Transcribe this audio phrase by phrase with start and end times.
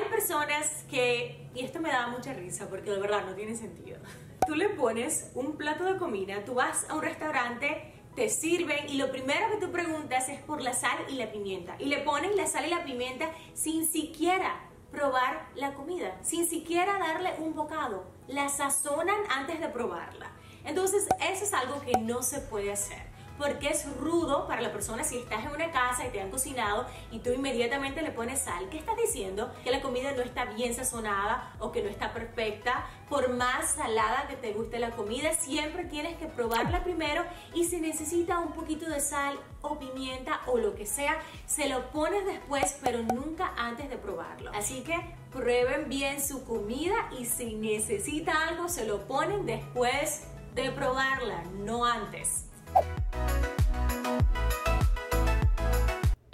[0.00, 3.98] hay personas que, y esto me da mucha risa porque de verdad no tiene sentido.
[4.46, 8.96] Tú le pones un plato de comida, tú vas a un restaurante, te sirven y
[8.96, 11.76] lo primero que tú preguntas es por la sal y la pimienta.
[11.78, 14.60] Y le pones la sal y la pimienta sin siquiera
[14.90, 18.04] probar la comida, sin siquiera darle un bocado.
[18.26, 20.32] La sazonan antes de probarla.
[20.64, 23.09] Entonces, eso es algo que no se puede hacer
[23.40, 26.86] porque es rudo para la persona si estás en una casa y te han cocinado
[27.10, 28.68] y tú inmediatamente le pones sal.
[28.68, 29.50] ¿Qué estás diciendo?
[29.64, 32.86] Que la comida no está bien sazonada o que no está perfecta.
[33.08, 37.24] Por más salada que te guste la comida, siempre tienes que probarla primero
[37.54, 41.90] y si necesita un poquito de sal o pimienta o lo que sea, se lo
[41.92, 44.52] pones después, pero nunca antes de probarlo.
[44.54, 44.94] Así que
[45.32, 51.86] prueben bien su comida y si necesita algo, se lo ponen después de probarla, no
[51.86, 52.49] antes.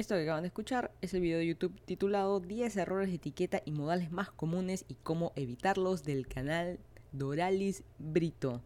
[0.07, 3.63] Esto que acaban de escuchar es el video de YouTube titulado 10 errores de etiqueta
[3.65, 6.79] y modales más comunes y cómo evitarlos del canal
[7.11, 8.63] Doralis Brito.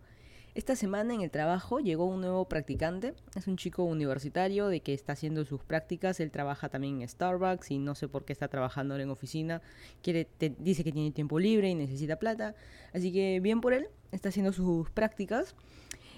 [0.54, 4.92] Esta semana en el trabajo llegó un nuevo practicante, es un chico universitario de que
[4.92, 8.48] está haciendo sus prácticas, él trabaja también en Starbucks y no sé por qué está
[8.48, 9.62] trabajando en oficina,
[10.02, 10.28] quiere,
[10.58, 12.56] dice que tiene tiempo libre y necesita plata,
[12.92, 15.54] así que bien por él, está haciendo sus prácticas.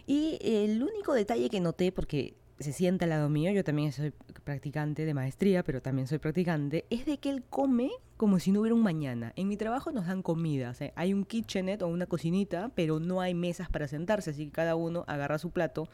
[0.07, 4.13] Y el único detalle que noté, porque se sienta al lado mío, yo también soy
[4.45, 8.61] practicante de maestría, pero también soy practicante, es de que él come como si no
[8.61, 9.33] hubiera un mañana.
[9.37, 13.35] En mi trabajo nos dan comida, hay un kitchenet o una cocinita, pero no hay
[13.35, 15.89] mesas para sentarse, así que cada uno agarra su plato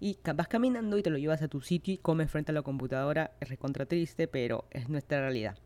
[0.00, 2.62] y vas caminando y te lo llevas a tu sitio y comes frente a la
[2.62, 3.32] computadora.
[3.40, 5.56] Es recontra triste, pero es nuestra realidad.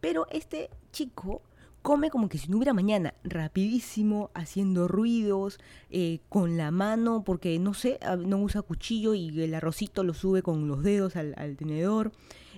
[0.00, 1.42] Pero este chico
[1.82, 5.58] come como que si no hubiera mañana, rapidísimo, haciendo ruidos,
[5.90, 10.14] eh, con la mano, porque no sé, ah, no usa cuchillo y el arrocito lo
[10.14, 12.12] sube con los dedos al, tenedor,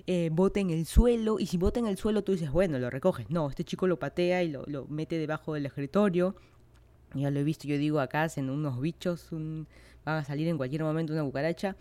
[0.07, 2.89] eh, bota en el suelo, y si bota en el suelo tú dices, bueno, lo
[2.89, 3.29] recoges.
[3.29, 6.35] No, este chico lo patea y lo, mete debajo del escritorio.
[7.13, 9.67] Ya lo he visto, yo digo, acá hacen unos bichos, van
[10.05, 11.75] a salir en cualquier momento una cucaracha.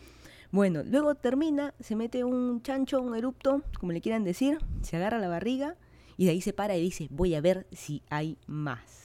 [0.50, 5.18] Bueno, luego termina, se mete un chancho, un erupto, como le quieran decir, se agarra
[5.18, 5.76] la barriga
[6.16, 9.02] y de ahí se para y dice, voy a ver si hay más.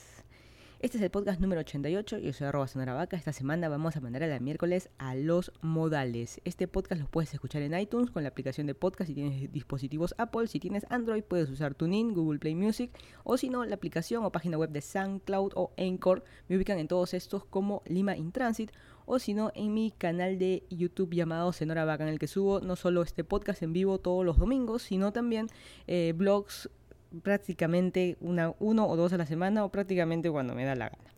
[0.79, 3.17] Este es el podcast número 88, yo soy arroba sonaravaca.
[3.17, 6.39] Esta semana vamos a mandar a la miércoles a los modales.
[6.45, 10.13] Este podcast lo puedes escuchar en iTunes con la aplicación de podcast si tienes dispositivos
[10.19, 10.45] Apple.
[10.45, 12.91] Si tienes Android puedes usar TuneIn, Google Play Music
[13.23, 16.23] o si no la aplicación o página web de SoundCloud o Anchor.
[16.47, 18.69] Me ubican en todos estos como Lima in Transit
[19.07, 22.59] o si no en mi canal de YouTube llamado Senora Vaca en el que subo
[22.59, 25.47] no solo este podcast en vivo todos los domingos, sino también
[25.87, 26.69] eh, blogs
[27.23, 31.13] prácticamente una, uno o dos a la semana o prácticamente cuando me da la gana.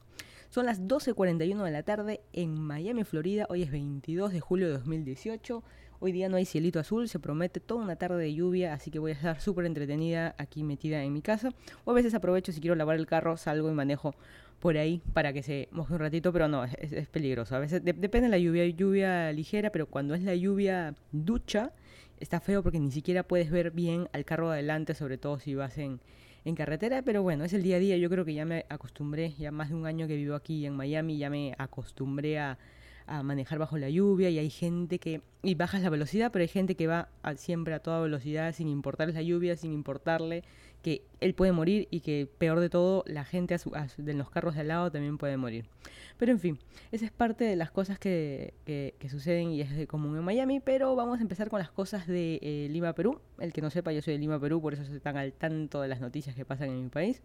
[0.49, 3.45] Son las 12.41 de la tarde en Miami, Florida.
[3.49, 5.63] Hoy es 22 de julio de 2018.
[5.99, 8.99] Hoy día no hay cielito azul, se promete toda una tarde de lluvia, así que
[8.99, 11.51] voy a estar súper entretenida aquí metida en mi casa.
[11.83, 14.15] O a veces aprovecho si quiero lavar el carro, salgo y manejo
[14.59, 17.55] por ahí para que se moje un ratito, pero no, es, peligroso.
[17.55, 21.73] A veces depende de la lluvia, lluvia ligera, pero cuando es la lluvia ducha,
[22.19, 25.77] está feo porque ni siquiera puedes ver bien al carro adelante, sobre todo si vas
[25.77, 25.99] en,
[26.45, 29.33] en carretera, pero bueno, es el día a día, yo creo que ya me acostumbré,
[29.37, 32.57] ya más de un año que vivo aquí en Miami, ya me acostumbré a,
[33.09, 36.47] a manejar bajo la lluvia y hay gente que, y bajas la velocidad, pero hay
[36.47, 40.43] gente que va siempre a toda velocidad sin importarle la lluvia, sin importarle
[40.81, 43.57] que él puede morir y que peor de todo, la gente
[43.97, 45.65] de los carros de al lado también puede morir.
[46.17, 46.59] Pero en fin,
[46.91, 50.95] esa es parte de las cosas que, que, suceden y es común en Miami, pero
[50.95, 53.19] vamos a empezar con las cosas de eh, Lima, Perú.
[53.39, 55.81] El que no sepa, yo soy de Lima, Perú, por eso estoy tan al tanto
[55.81, 57.21] de las noticias que pasan en mi país.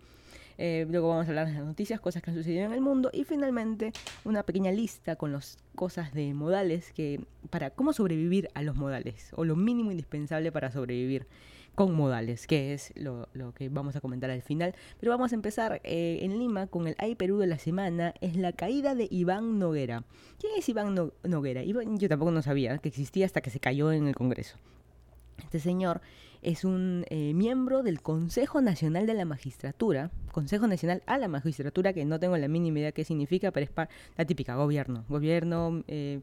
[0.56, 3.10] Eh, luego vamos a hablar de las noticias, cosas que han sucedido en el mundo
[3.12, 3.92] y finalmente
[4.24, 7.20] una pequeña lista con las cosas de modales que
[7.50, 11.26] para cómo sobrevivir a los modales o lo mínimo indispensable para sobrevivir
[11.74, 14.74] con modales, que es lo, que vamos a comentar al final.
[15.00, 18.36] Pero vamos a empezar eh, en Lima con el Ay Perú de la semana, es
[18.36, 20.04] la caída de Iván Noguera.
[20.38, 21.62] ¿Quién es Iván Noguera?
[21.64, 24.56] yo tampoco no sabía que existía hasta que se cayó en el Congreso.
[25.38, 26.00] Este señor
[26.42, 31.92] es un eh, miembro del Consejo Nacional de la Magistratura, Consejo Nacional a la Magistratura,
[31.92, 36.20] que no tengo la mínima idea qué significa, pero es la típica gobierno, gobierno, eh,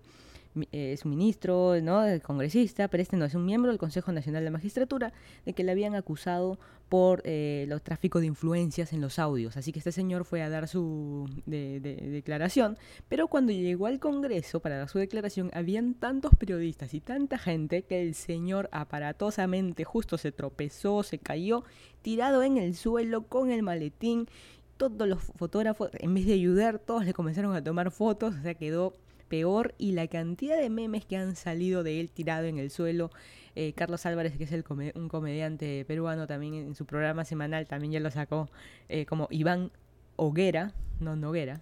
[0.72, 2.04] eh, es ministro, ¿no?
[2.22, 5.14] congresista, pero este no es un miembro del Consejo Nacional de Magistratura,
[5.46, 6.60] de que le habían acusado
[6.92, 9.56] por eh, los tráficos de influencias en los audios.
[9.56, 12.78] Así que este señor fue a dar su declaración,
[13.08, 17.84] pero cuando llegó al Congreso para dar su declaración, habían tantos periodistas y tanta gente
[17.84, 21.64] que el señor aparatosamente justo se tropezó, se cayó,
[22.02, 24.28] tirado en el suelo con el maletín.
[24.76, 28.56] Todos los fotógrafos, en vez de ayudar, todos le comenzaron a tomar fotos, o sea,
[28.56, 28.94] quedó
[29.32, 33.10] peor y la cantidad de memes que han salido de él tirado en el suelo.
[33.56, 37.94] Eh, Carlos Álvarez, que es el un comediante peruano, también en su programa semanal, también
[37.94, 38.50] ya lo sacó
[38.90, 39.72] eh, como Iván
[40.18, 41.62] Hoguera, no Noguera,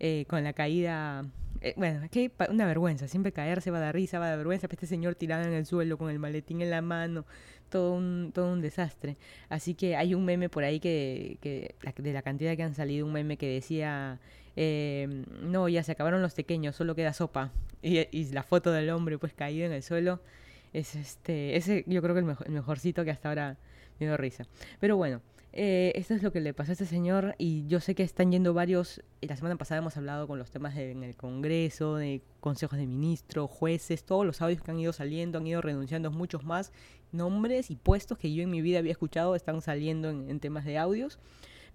[0.00, 1.26] eh, con la caída
[1.76, 4.86] bueno, es que una vergüenza, siempre caerse va dar risa, va a dar vergüenza, este
[4.86, 7.24] señor tirado en el suelo con el maletín en la mano,
[7.68, 9.16] todo un, todo un desastre.
[9.48, 11.38] Así que hay un meme por ahí que
[11.98, 14.18] de la cantidad que han salido, un meme que decía,
[14.56, 17.52] eh, no, ya se acabaron los pequeños, solo queda sopa.
[17.84, 20.20] Y, y, la foto del hombre pues caído en el suelo,
[20.72, 23.56] es este, ese yo creo que el, mejor, el mejorcito que hasta ahora
[23.98, 24.46] me dio risa.
[24.78, 25.20] Pero bueno,
[25.54, 28.32] eh, esto es lo que le pasó a este señor y yo sé que están
[28.32, 32.78] yendo varios, la semana pasada hemos hablado con los temas en el Congreso, de consejos
[32.78, 36.72] de ministros, jueces, todos los audios que han ido saliendo, han ido renunciando muchos más
[37.12, 40.78] nombres y puestos que yo en mi vida había escuchado están saliendo en, temas de
[40.78, 41.18] audios.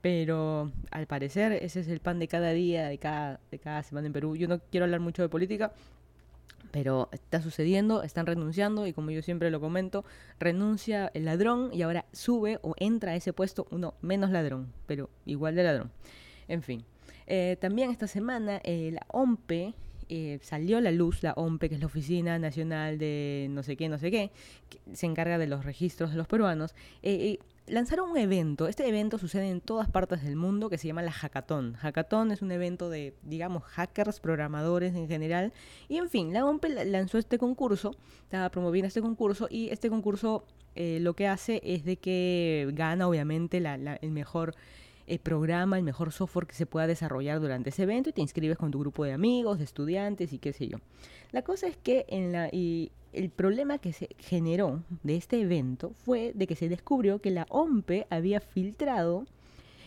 [0.01, 4.07] Pero al parecer ese es el pan de cada día, de cada, de cada semana
[4.07, 4.35] en Perú.
[4.35, 5.73] Yo no quiero hablar mucho de política,
[6.71, 10.05] pero está sucediendo, están renunciando y como yo siempre lo comento,
[10.39, 15.09] renuncia el ladrón y ahora sube o entra a ese puesto uno menos ladrón, pero
[15.25, 15.91] igual de ladrón.
[16.47, 16.83] En fin,
[17.25, 19.73] eh, también esta semana eh, la OMPE
[20.09, 23.75] eh, salió a la luz, la OMPE, que es la Oficina Nacional de no sé
[23.75, 24.31] qué, no sé qué,
[24.93, 26.75] se encarga de los registros de los peruanos,
[27.67, 28.67] lanzaron un evento.
[28.67, 31.75] Este evento sucede en todas partes del mundo que se llama la Hackathon.
[31.75, 35.53] Hackathon es un evento de, digamos, hackers, programadores en general.
[35.87, 40.45] Y en fin, la OMP lanzó este concurso, estaba promoviendo este concurso y este concurso
[40.75, 44.55] eh, lo que hace es de que gana obviamente el mejor
[45.07, 48.57] el programa, el mejor software que se pueda desarrollar durante ese evento y te inscribes
[48.57, 50.77] con tu grupo de amigos, de estudiantes y qué sé yo.
[51.31, 55.93] La cosa es que en la, y el problema que se generó de este evento
[56.03, 59.25] fue de que se descubrió que la OMPE había filtrado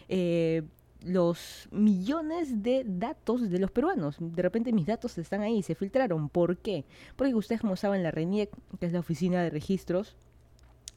[0.08, 0.62] eh,
[1.04, 4.16] los millones de datos de los peruanos.
[4.18, 6.28] De repente mis datos están ahí, se filtraron.
[6.28, 6.84] ¿Por qué?
[7.16, 10.16] Porque ustedes como saben, la RENIEC, que es la oficina de registros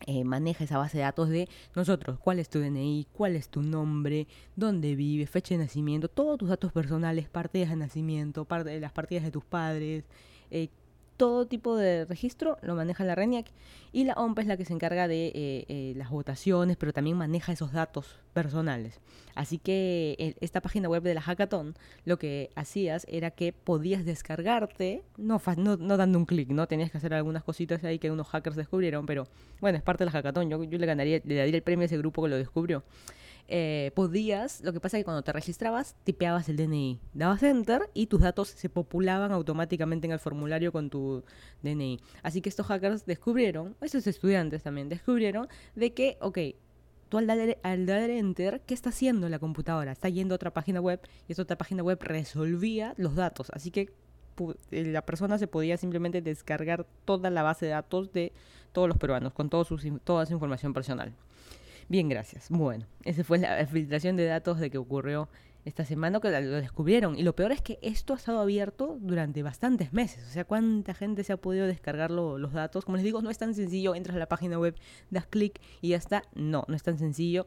[0.06, 3.62] eh, maneja esa base de datos de nosotros, cuál es tu DNI, cuál es tu
[3.62, 9.24] nombre, dónde vives, fecha de nacimiento, todos tus datos personales, partidas de nacimiento, las partidas
[9.24, 10.04] de tus padres,
[10.52, 10.70] eh,
[11.18, 13.48] todo tipo de registro lo maneja la RENIAC
[13.92, 17.18] y la OMP es la que se encarga de eh, eh, las votaciones, pero también
[17.18, 19.00] maneja esos datos personales.
[19.36, 21.76] Así que esta página web de la Hackathon
[22.06, 26.68] lo que hacías era que podías descargarte, no, no, dando un clic, ¿no?
[26.68, 29.28] Tenías que hacer algunas cositas ahí que unos hackers descubrieron, pero
[29.62, 30.50] bueno, es parte de la Hackathon.
[30.50, 32.84] Yo, yo le ganaría, le daría el premio a ese grupo que lo descubrió.
[33.48, 37.90] Eh, podías, lo que pasa es que cuando te registrabas, tipeabas el DNI, dabas enter
[37.94, 41.24] y tus datos se populaban automáticamente en el formulario con tu
[41.62, 42.00] DNI.
[42.22, 46.40] Así que estos hackers descubrieron, esos estudiantes también, descubrieron de que, ok,
[47.10, 49.92] tú al dar, al dar enter, ¿qué está haciendo la computadora?
[49.92, 53.52] Está yendo a otra página web y esa otra página web resolvía los datos.
[53.54, 53.94] Así que
[54.72, 58.32] eh, la persona se podía simplemente descargar toda la base de datos de
[58.72, 59.66] todos los peruanos con todo
[60.04, 61.14] toda su información personal.
[61.94, 62.48] Bien, gracias.
[62.50, 65.30] Bueno, esa fue la filtración de datos de que ocurrió
[65.64, 67.16] esta semana que lo descubrieron.
[67.20, 70.28] Y lo peor es que esto ha estado abierto durante bastantes meses.
[70.28, 72.84] O sea, cuánta gente se ha podido descargar los datos.
[72.84, 73.94] Como les digo, no es tan sencillo.
[73.94, 74.76] Entras a la página web,
[75.12, 76.24] das clic y ya está.
[76.34, 77.46] No, no es tan sencillo.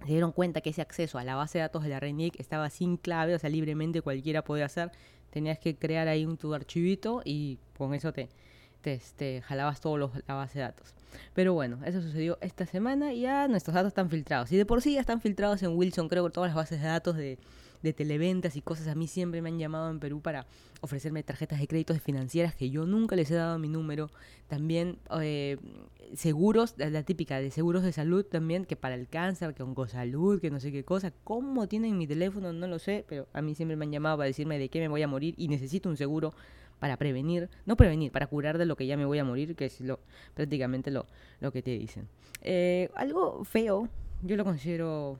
[0.00, 2.70] Se dieron cuenta que ese acceso a la base de datos de la RENIC estaba
[2.70, 4.92] sin clave, o sea, libremente cualquiera podía hacer.
[5.28, 8.30] Tenías que crear ahí un tu archivito y con eso te,
[8.80, 10.94] te, este, jalabas toda la base de datos.
[11.34, 14.52] Pero bueno, eso sucedió esta semana y ya nuestros datos están filtrados.
[14.52, 16.86] Y de por sí ya están filtrados en Wilson, creo que todas las bases de
[16.86, 17.38] datos de,
[17.82, 18.88] de televentas y cosas.
[18.88, 20.46] A mí siempre me han llamado en Perú para
[20.80, 24.10] ofrecerme tarjetas de créditos financieras que yo nunca les he dado mi número.
[24.48, 25.58] También eh,
[26.14, 30.50] seguros, la típica de seguros de salud también, que para el cáncer, que oncosalud, que
[30.50, 31.12] no sé qué cosa.
[31.24, 32.52] ¿Cómo tienen mi teléfono?
[32.52, 34.88] No lo sé, pero a mí siempre me han llamado para decirme de qué me
[34.88, 36.34] voy a morir y necesito un seguro
[36.78, 39.66] para prevenir, no prevenir, para curar de lo que ya me voy a morir, que
[39.66, 40.00] es lo
[40.34, 41.06] prácticamente lo,
[41.40, 42.08] lo que te dicen.
[42.42, 43.88] Eh, algo feo,
[44.22, 45.18] yo lo considero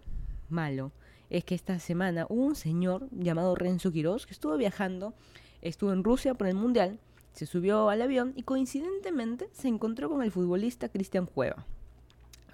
[0.48, 0.92] malo,
[1.30, 5.14] es que esta semana hubo un señor llamado Renzo Quiroz que estuvo viajando,
[5.62, 6.98] estuvo en Rusia por el Mundial,
[7.32, 11.66] se subió al avión y coincidentemente se encontró con el futbolista Cristian Cueva.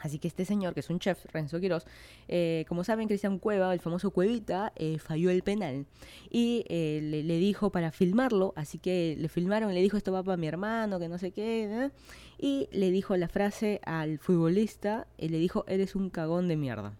[0.04, 1.86] Así que este señor, que es un chef, Renzo Quiroz,
[2.28, 5.86] eh, como saben, Cristian Cueva, el famoso Cuevita, eh, falló el penal.
[6.30, 10.36] Y eh, le, dijo para filmarlo, así que le filmaron le dijo, esto va para
[10.36, 11.90] mi hermano, que no sé qué.
[12.38, 16.92] Y le dijo la frase al futbolista, y le dijo, eres un cagón de mierda.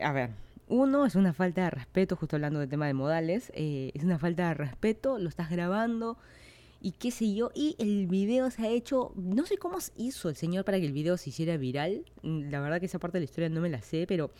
[0.00, 0.30] A ver,
[0.68, 4.46] uno, es una falta de respeto, justo hablando del tema de modales, es una falta
[4.46, 6.16] de respeto, lo estás grabando
[6.84, 7.50] y qué sé yo.
[7.54, 10.92] Y el video se ha hecho, no sé cómo hizo el señor para que el
[10.92, 12.04] video se hiciera viral.
[12.22, 14.30] Mm, la verdad que esa parte de la historia no me la sé, pero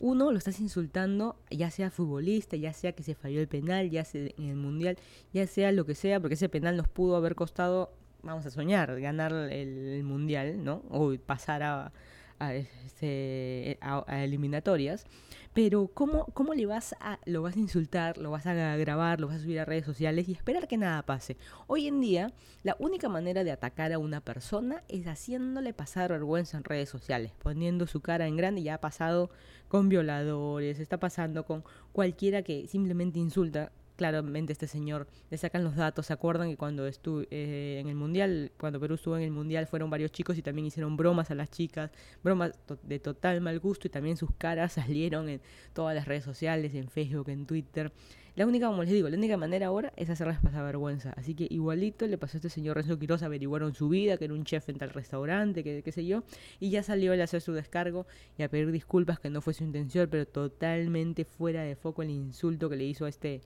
[0.00, 4.04] Uno, lo estás insultando, ya sea futbolista, ya sea que se falló el penal, ya
[4.04, 4.98] sea en el mundial,
[5.32, 7.92] ya sea lo que sea, porque ese penal nos pudo haber costado,
[8.22, 10.82] vamos a soñar, ganar el, mundial, ¿no?
[10.90, 11.92] O pasar a,
[12.40, 15.06] a, este, a eliminatorias.
[15.54, 19.26] Pero ¿cómo, ¿cómo le vas a, lo vas a insultar, lo vas a grabar, lo
[19.26, 21.36] vas a subir a redes sociales y esperar que nada pase?
[21.66, 22.32] Hoy en día,
[22.62, 27.32] la única manera de atacar a una persona es haciéndole pasar vergüenza en redes sociales,
[27.38, 28.62] poniendo su cara en grande.
[28.62, 29.30] Ya ha pasado
[29.68, 35.76] con violadores, está pasando con cualquiera que simplemente insulta claramente este señor le sacan los
[35.76, 36.06] datos.
[36.06, 39.68] ¿Se acuerdan que cuando estuve eh, en el Mundial, cuando Perú estuvo en el Mundial,
[39.68, 41.92] fueron varios chicos y también hicieron bromas a las chicas,
[42.22, 45.40] bromas de total mal gusto y también sus caras salieron en
[45.72, 47.92] todas las redes sociales, en Facebook, en Twitter.
[48.34, 51.12] La única, como les digo, la única manera ahora es hacerles pasar vergüenza.
[51.16, 54.32] Así que igualito le pasó a este señor Renzo Quiroz, averiguaron su vida, que era
[54.32, 56.24] un chef en tal restaurante, que qué sé yo,
[56.58, 58.06] y ya salió a hacer su descargo
[58.38, 62.08] y a pedir disculpas que no fue su intención, pero totalmente fuera de foco el
[62.08, 63.42] insulto que le hizo a este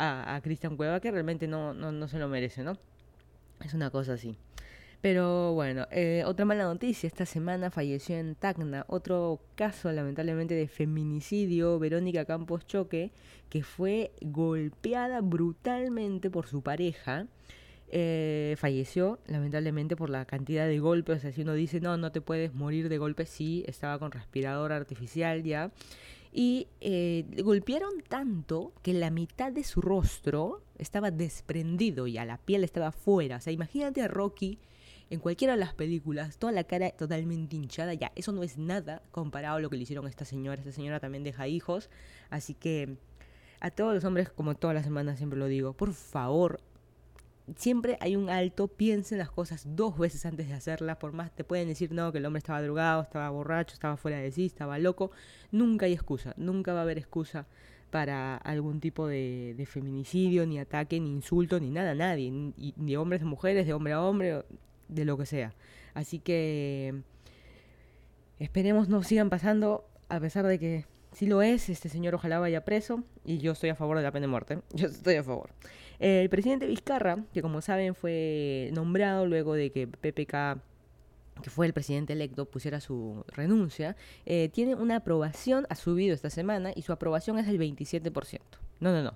[0.00, 2.76] a, Cristian Cueva, que realmente no, no, se lo merece, ¿no?
[3.64, 4.36] Es una cosa así.
[5.02, 10.68] Pero bueno, eh, otra mala noticia, esta semana falleció en Tacna otro caso lamentablemente de
[10.68, 13.10] feminicidio, Verónica Campos Choque,
[13.48, 17.26] que fue golpeada brutalmente por su pareja.
[17.92, 22.20] Eh, falleció lamentablemente por la cantidad de golpes, o si uno dice no, no te
[22.20, 25.72] puedes morir de golpes, sí, estaba con respirador artificial ya
[26.32, 32.38] y eh, golpearon tanto que la mitad de su rostro estaba desprendido y a la
[32.38, 33.36] piel estaba fuera.
[33.36, 34.58] O sea, imagínate a Rocky
[35.10, 37.94] en cualquiera de las películas, toda la cara totalmente hinchada.
[37.94, 40.60] Ya, eso no es nada comparado a lo que le hicieron a esta señora.
[40.60, 41.90] Esta señora también deja hijos.
[42.30, 42.96] Así que
[43.58, 46.60] a todos los hombres, como todas las semanas siempre lo digo, por favor,
[47.56, 51.44] siempre hay un alto, piensen las cosas dos veces antes de hacerlas, por más te
[51.44, 54.78] pueden decir no, que el hombre estaba drogado, estaba borracho, estaba fuera de sí, estaba
[54.78, 55.10] loco,
[55.50, 57.46] nunca hay excusa, nunca va a haber excusa
[57.90, 63.22] para algún tipo de, feminicidio, ni ataque, ni insulto, ni nada, nadie, ni, ni hombres
[63.22, 64.44] a mujeres, de hombre a hombre,
[64.88, 65.54] de lo que sea.
[65.94, 67.02] Así que
[68.38, 72.64] esperemos no sigan pasando, a pesar de que si lo es, este señor ojalá vaya
[72.64, 75.50] preso, y yo estoy a favor de la pena de muerte, yo estoy a favor.
[76.00, 80.60] El presidente Vizcarra, que como saben fue nombrado luego de que PPK
[81.40, 86.30] que fue el presidente electo, pusiera su renuncia, eh, tiene una aprobación, ha subido esta
[86.30, 88.40] semana y su aprobación es del 27%.
[88.80, 89.14] No, no, no.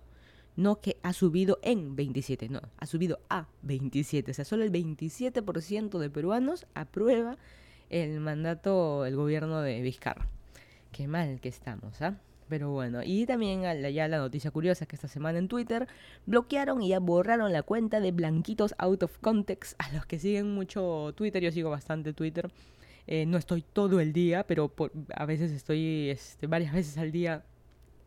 [0.56, 4.30] No que ha subido en 27, no, ha subido a 27.
[4.30, 7.36] O sea, solo el 27% de peruanos aprueba
[7.90, 10.28] el mandato, el gobierno de Vizcarra.
[10.92, 12.16] Qué mal que estamos, ¿ah?
[12.48, 15.88] Pero bueno, y también ya la noticia curiosa es que esta semana en Twitter
[16.26, 19.74] bloquearon y ya borraron la cuenta de Blanquitos Out of Context.
[19.78, 22.50] A los que siguen mucho Twitter, yo sigo bastante Twitter.
[23.06, 24.72] Eh, no estoy todo el día, pero
[25.14, 27.44] a veces estoy, este, varias veces al día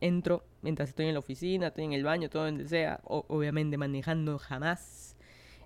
[0.02, 4.38] entro mientras estoy en la oficina, estoy en el baño, todo donde sea, obviamente manejando
[4.38, 5.17] jamás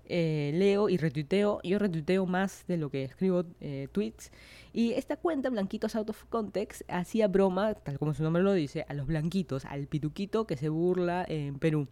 [0.06, 1.60] eh, leo y retuiteo.
[1.62, 4.30] Yo retuiteo más de lo que escribo eh, tweets.
[4.72, 8.84] Y esta cuenta, Blanquitos Out of Context, hacía broma, tal como su nombre lo dice,
[8.88, 11.88] a los blanquitos, al pituquito que se burla en Perú.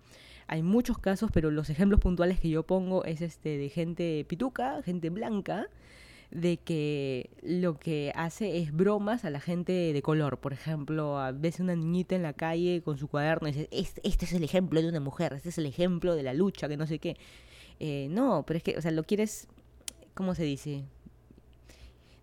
[0.47, 4.83] Hay muchos casos, pero los ejemplos puntuales que yo pongo es este de gente pituca,
[4.83, 5.69] gente blanca,
[6.31, 10.39] de que lo que hace es bromas a la gente de color.
[10.39, 14.01] Por ejemplo, a veces una niñita en la calle con su cuaderno y dice, este,
[14.05, 16.77] este es el ejemplo de una mujer, este es el ejemplo de la lucha, que
[16.77, 17.17] no sé qué.
[17.81, 19.49] Eh, no, pero es que, o sea, lo quieres,
[20.15, 20.85] ¿cómo se dice?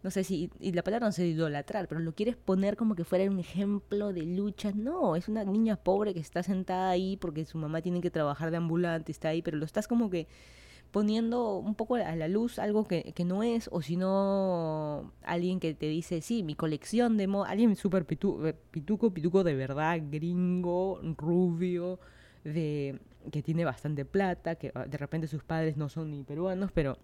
[0.04, 3.04] No sé si, y la palabra no se idolatrar, pero lo quieres poner como que
[3.04, 4.72] fuera un ejemplo de lucha.
[4.72, 8.52] No, es una niña pobre que está sentada ahí porque su mamá tiene que trabajar
[8.52, 10.28] de ambulante, está ahí, pero lo estás como que
[10.92, 15.60] poniendo un poco a la luz algo que, que no es, o si no, alguien
[15.60, 20.00] que te dice, sí, mi colección de moda, alguien súper eh, pituco, pituco de verdad,
[20.10, 22.00] gringo, rubio,
[22.54, 23.00] de
[23.32, 26.98] que tiene bastante plata, que ah, de repente sus padres no son ni peruanos, pero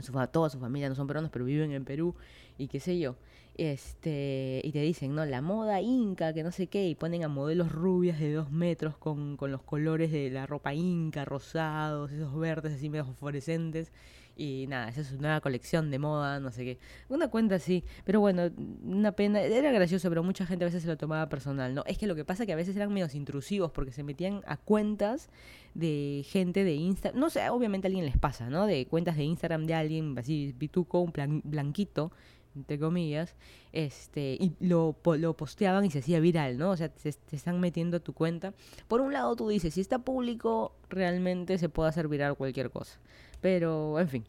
[0.00, 2.14] su, toda su familia no son peruanos, pero viven en Perú
[2.58, 3.16] y qué sé yo.
[3.56, 7.28] Este, y te dicen, no, la moda inca, que no sé qué, y ponen a
[7.28, 12.38] modelos rubias de dos metros con, con los colores de la ropa inca, rosados, esos
[12.38, 13.92] verdes así medio fosforescentes.
[14.40, 16.78] Y nada, esa es su nueva colección de moda, no sé qué.
[17.10, 17.84] Una cuenta así.
[18.06, 18.50] Pero bueno,
[18.82, 19.42] una pena.
[19.42, 21.84] Era gracioso, pero mucha gente a veces se lo tomaba personal, ¿no?
[21.86, 24.40] Es que lo que pasa es que a veces eran medios intrusivos porque se metían
[24.46, 25.28] a cuentas
[25.74, 27.20] de gente de Instagram.
[27.20, 28.64] No sé, obviamente a alguien les pasa, ¿no?
[28.64, 32.10] De cuentas de Instagram de alguien así, pituco, un plan, blanquito
[32.56, 33.34] entre comillas,
[33.72, 36.70] este, y lo, lo posteaban y se hacía viral, ¿no?
[36.70, 38.54] O sea, te, te, están metiendo a tu cuenta.
[38.88, 42.98] Por un lado tú dices, si está público, realmente se puede hacer viral cualquier cosa.
[43.40, 44.24] Pero, en fin.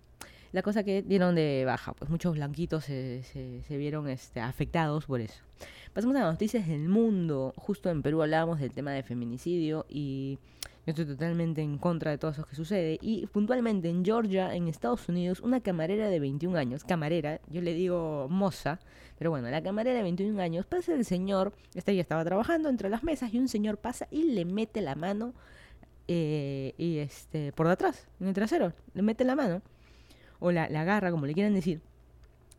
[0.52, 5.22] La cosa que dieron de baja, pues muchos blanquitos se, se, vieron este, afectados por
[5.22, 5.42] eso.
[5.94, 7.54] Pasamos a las noticias del mundo.
[7.56, 10.40] Justo en Perú hablábamos del tema de feminicidio y
[10.86, 12.98] estoy totalmente en contra de todo eso que sucede.
[13.02, 17.74] Y puntualmente en Georgia, en Estados Unidos, una camarera de 21 años, camarera, yo le
[17.74, 18.80] digo moza,
[19.18, 22.90] pero bueno, la camarera de 21 años, pasa el señor, esta ya estaba trabajando entre
[22.90, 25.34] las mesas y un señor pasa y le mete la mano
[26.08, 29.62] eh, y este por detrás, en el trasero, le mete la mano
[30.40, 31.82] o la, la agarra, como le quieran decir,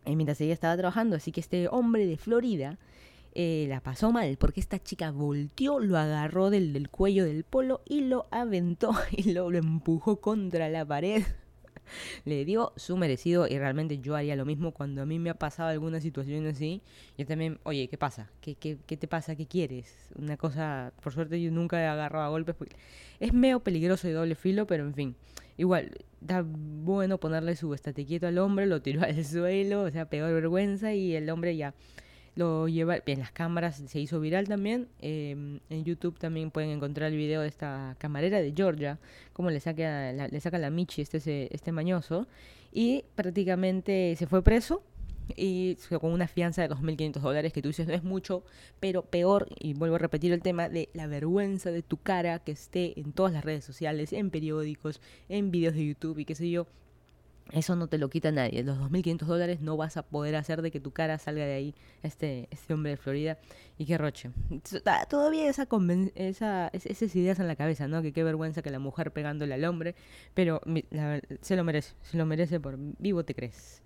[0.05, 1.17] eh, mientras ella estaba trabajando.
[1.17, 2.79] Así que este hombre de Florida
[3.35, 7.81] eh, la pasó mal porque esta chica volteó, lo agarró del, del cuello del polo
[7.87, 11.23] y lo aventó y lo, empujó contra la pared.
[12.25, 15.35] Le dio su merecido y realmente yo haría lo mismo cuando a mí me ha
[15.35, 16.83] pasado alguna situación así.
[17.19, 18.31] Yo también, oye, ¿qué pasa?
[18.41, 19.35] ¿Qué, qué, qué te pasa?
[19.35, 20.11] ¿Qué quieres?
[20.15, 22.57] Una cosa, por suerte yo nunca he agarrado a golpes.
[23.21, 25.17] Es medio peligroso y doble filo, pero en fin.
[25.57, 30.09] Igual, da bueno ponerle su estate quieto al hombre, lo tiró al suelo, o sea,
[30.09, 31.75] peor vergüenza y el hombre ya
[32.35, 37.11] lo lleva en las cámaras se hizo viral también eh, en YouTube también pueden encontrar
[37.11, 38.99] el video de esta camarera de Georgia
[39.33, 42.27] cómo le saca la, le saca la Michi este este mañoso
[42.73, 44.83] y prácticamente se fue preso
[45.37, 48.45] y con una fianza de 2.500 dólares que tú dices no es mucho,
[48.81, 52.53] pero peor, y vuelvo a repetir el tema de la vergüenza de tu cara que
[52.53, 56.51] esté en todas las redes sociales, en periódicos, en videos de YouTube y qué sé
[56.51, 56.67] yo,
[57.51, 58.63] eso no te lo quita nadie.
[58.63, 61.75] Los 2.500 dólares no vas a poder hacer de que tu cara salga de ahí,
[62.03, 63.39] este, este hombre de Florida.
[63.79, 64.31] Y qué roche.
[65.09, 65.67] Todavía esa,
[66.15, 68.03] esa, esas ideas en la cabeza, ¿no?
[68.03, 69.95] Que qué vergüenza que la mujer pegándole al hombre.
[70.35, 73.83] Pero la, se lo merece, se lo merece por vivo te crees.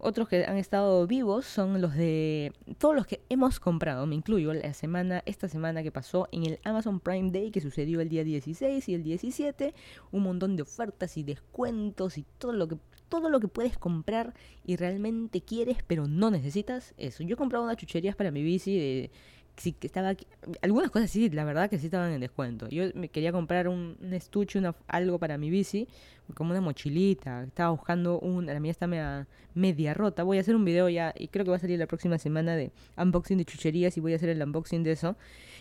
[0.00, 4.52] Otros que han estado vivos son los de todos los que hemos comprado, me incluyo,
[4.54, 8.22] la semana, esta semana que pasó en el Amazon Prime Day que sucedió el día
[8.22, 9.74] 16 y el 17,
[10.12, 12.76] un montón de ofertas y descuentos y todo lo que
[13.08, 17.24] todo lo que puedes comprar y realmente quieres pero no necesitas eso.
[17.24, 19.10] Yo he comprado unas chucherías para mi bici de
[19.58, 20.14] sí que estaba
[20.62, 22.68] algunas cosas sí, la verdad que sí estaban en descuento.
[22.68, 25.88] Yo me quería comprar un, estuche, una, algo para mi bici,
[26.34, 27.44] como una mochilita.
[27.44, 30.22] Estaba buscando un, la mía está media, media rota.
[30.22, 32.56] Voy a hacer un video ya y creo que va a salir la próxima semana
[32.56, 35.16] de unboxing de chucherías y voy a hacer el unboxing de eso.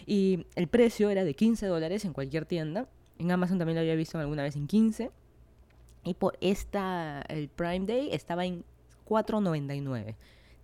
[0.06, 2.88] Y el precio era de 15 dólares en cualquier tienda.
[3.20, 5.12] En Amazon también lo había visto alguna vez en 15.
[6.04, 8.64] Y por esta, el Prime Day estaba en
[9.08, 10.16] 4.99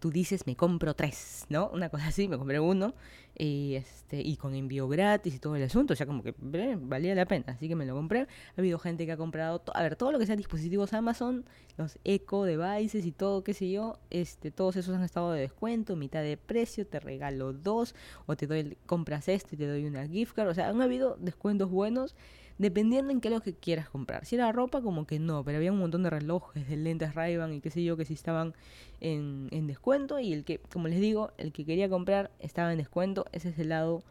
[0.04, 1.70] tú dices, me compro tres, ¿no?
[1.70, 2.94] Una cosa así, me compré uno
[3.36, 7.16] y, este, y con envío gratis y todo el asunto, o sea, como que valía
[7.16, 8.22] la pena, así que me lo compré.
[8.22, 11.46] Ha habido gente que ha comprado, a ver, todo lo que sean dispositivos Amazon,
[11.78, 15.96] los Eco Devices y todo, qué sé yo, este, todos esos han estado de descuento,
[15.96, 20.08] mitad de precio, te regalo dos, o te doy, compras esto y te doy una
[20.08, 22.16] gift card, o sea, han habido descuentos buenos
[22.58, 24.26] dependiendo en qué es lo que quieras comprar.
[24.26, 27.38] Si era ropa, como que no, pero había un montón de relojes, de lentes ray
[27.52, 28.54] y qué sé yo, que sí estaban
[29.02, 30.20] en, en, descuento.
[30.20, 33.23] Y el que, como les digo, el que quería comprar estaba en descuento.
[33.32, 34.04] Ese es el lado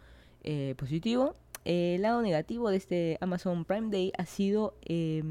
[0.44, 1.36] eh, positivo.
[1.64, 5.22] el lado negativo de este Amazon Prime Day ha sido eh,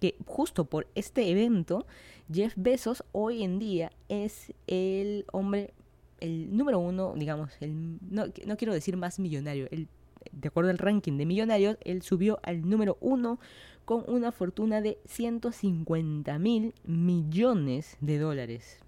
[0.00, 1.86] que justo por este evento,
[2.32, 5.72] Jeff Bezos hoy en día es el hombre,
[6.20, 9.88] el número uno, digamos, el, no, no quiero decir más millonario, el
[10.32, 13.38] de acuerdo al ranking de millonarios, él subió al número uno
[13.84, 18.80] con una fortuna de 150 mil millones de dólares.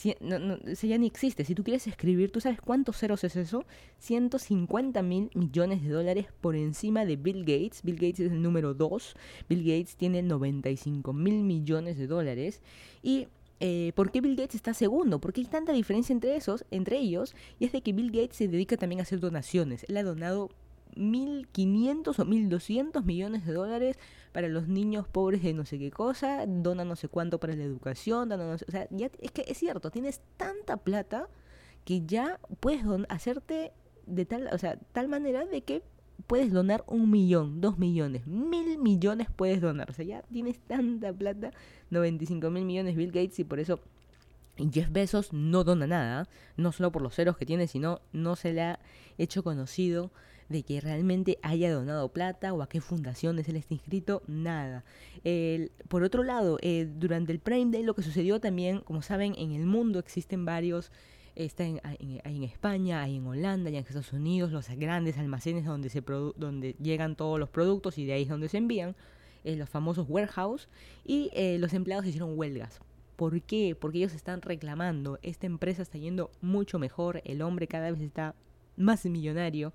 [0.00, 1.44] Si, no, ya ni existe.
[1.44, 3.66] Si tú quieres escribir, ¿tú sabes cuántos ceros es eso?
[3.98, 7.82] 150 mil millones de dólares por encima de Bill Gates.
[7.82, 9.14] Bill Gates es el número 2.
[9.46, 12.62] Bill Gates tiene 95 mil millones de dólares.
[13.02, 13.28] Y
[13.60, 15.20] eh, ¿por qué Bill Gates está segundo?
[15.20, 17.34] ¿Por qué hay tanta diferencia entre esos, entre ellos?
[17.58, 19.84] Y es de que Bill Gates se dedica también a hacer donaciones.
[19.86, 20.48] Él ha donado
[20.96, 23.98] 1.500 o 1.200 millones de dólares
[24.32, 27.64] para los niños pobres de no sé qué cosa, dona no sé cuánto para la
[27.64, 31.28] educación, dona no sé, o sea, ya es que es cierto, tienes tanta plata
[31.84, 33.72] que ya puedes hacerte
[34.06, 35.82] de tal, o sea, tal manera de que
[36.26, 41.12] puedes donar un millón, dos millones, mil millones puedes donar, o sea, ya tienes tanta
[41.12, 41.50] plata,
[41.90, 43.80] 95 mil millones Bill Gates y por eso
[44.72, 48.52] Jeff Bezos no dona nada, no solo por los ceros que tiene, sino no se
[48.52, 48.78] le ha
[49.18, 50.10] hecho conocido
[50.50, 54.84] de que realmente haya donado plata o a qué fundaciones él está inscrito, nada.
[55.88, 59.52] Por otro lado, eh, durante el Prime Day lo que sucedió también, como saben, en
[59.52, 60.92] el mundo existen varios
[61.36, 66.02] está en, España, hay en Holanda, hay en Estados Unidos, los grandes almacenes donde, se
[66.02, 68.96] donde llegan todos los productos y de ahí es donde se envían,
[69.44, 70.68] eh, los famosos warehouse,
[71.04, 72.80] y eh, los empleados hicieron huelgas.
[73.16, 73.76] ¿Por qué?
[73.78, 78.34] Porque ellos están reclamando, esta empresa está yendo mucho mejor, el hombre cada vez está
[78.80, 79.72] más millonario,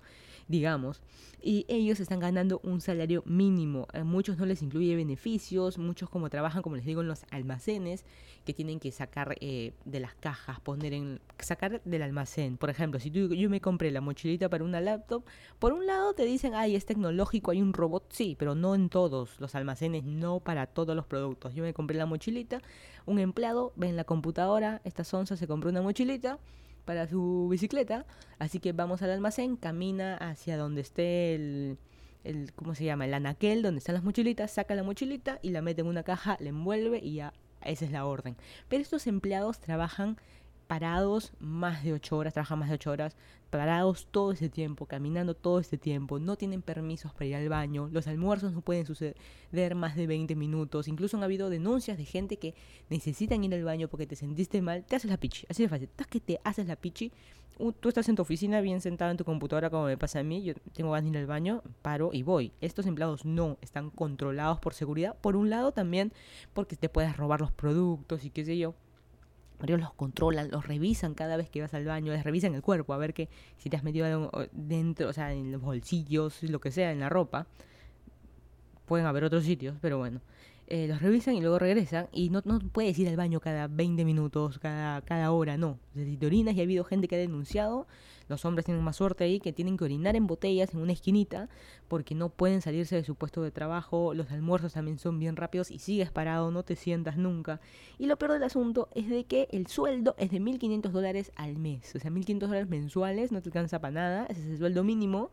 [0.48, 1.02] digamos,
[1.42, 3.86] y ellos están ganando un salario mínimo.
[3.92, 8.04] A muchos no les incluye beneficios, muchos como trabajan, como les digo, en los almacenes,
[8.44, 12.56] que tienen que sacar eh, de las cajas, poner en, sacar del almacén.
[12.56, 15.24] Por ejemplo, si tú, yo me compré la mochilita para una laptop,
[15.58, 18.88] por un lado te dicen, ay, es tecnológico, hay un robot, sí, pero no en
[18.88, 21.54] todos los almacenes, no para todos los productos.
[21.54, 22.62] Yo me compré la mochilita,
[23.04, 26.38] un empleado ve en la computadora, esta sonza se compró una mochilita,
[26.86, 28.06] para su bicicleta,
[28.38, 31.78] así que vamos al almacén, camina hacia donde esté el,
[32.24, 33.04] el ¿cómo se llama?
[33.04, 36.38] El anaquel, donde están las mochilitas, saca la mochilita y la mete en una caja,
[36.40, 38.36] la envuelve y ya esa es la orden.
[38.68, 40.16] Pero estos empleados trabajan
[40.66, 43.16] parados más de ocho horas, trabajan más de ocho horas,
[43.50, 47.88] parados todo ese tiempo, caminando todo este tiempo, no tienen permisos para ir al baño,
[47.92, 52.38] los almuerzos no pueden suceder más de 20 minutos, incluso han habido denuncias de gente
[52.38, 52.54] que
[52.90, 55.88] necesitan ir al baño porque te sentiste mal, te haces la pichi, así de fácil,
[55.88, 57.12] estás que te haces la pichi,
[57.80, 60.42] tú estás en tu oficina bien sentado en tu computadora como me pasa a mí,
[60.42, 62.52] yo tengo ganas de ir al baño, paro y voy.
[62.60, 66.12] Estos empleados no, están controlados por seguridad, por un lado también
[66.52, 68.74] porque te puedes robar los productos y qué sé yo
[69.64, 72.92] ellos los controlan, los revisan cada vez que vas al baño, les revisan el cuerpo
[72.92, 76.70] a ver que si te has metido dentro, o sea, en los bolsillos, lo que
[76.70, 77.46] sea, en la ropa.
[78.86, 80.20] Pueden haber otros sitios, pero bueno.
[80.68, 84.04] Eh, los revisan y luego regresan y no, no puedes ir al baño cada 20
[84.04, 85.78] minutos, cada, cada hora, no.
[85.94, 87.86] Si te orinas y ha habido gente que ha denunciado,
[88.28, 91.48] los hombres tienen más suerte ahí que tienen que orinar en botellas en una esquinita
[91.86, 95.70] porque no pueden salirse de su puesto de trabajo, los almuerzos también son bien rápidos
[95.70, 97.60] y sigues parado, no te sientas nunca.
[97.96, 101.58] Y lo peor del asunto es de que el sueldo es de 1.500 dólares al
[101.58, 104.82] mes, o sea, 1.500 dólares mensuales, no te alcanza para nada, ese es el sueldo
[104.82, 105.30] mínimo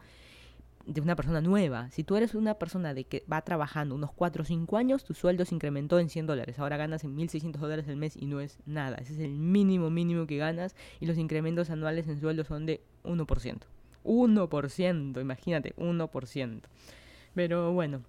[0.86, 1.90] de una persona nueva.
[1.92, 5.14] Si tú eres una persona de que va trabajando unos 4 o 5 años, tu
[5.14, 6.60] sueldo se incrementó en 100 dólares.
[6.60, 8.98] Ahora ganas en 1.600 dólares al mes y no es nada.
[8.98, 12.82] Ese es el mínimo mínimo que ganas y los incrementos anuales en sueldo son de
[13.04, 13.58] 1%.
[14.04, 16.62] 1%, imagínate, 1%.
[17.34, 18.02] Pero bueno,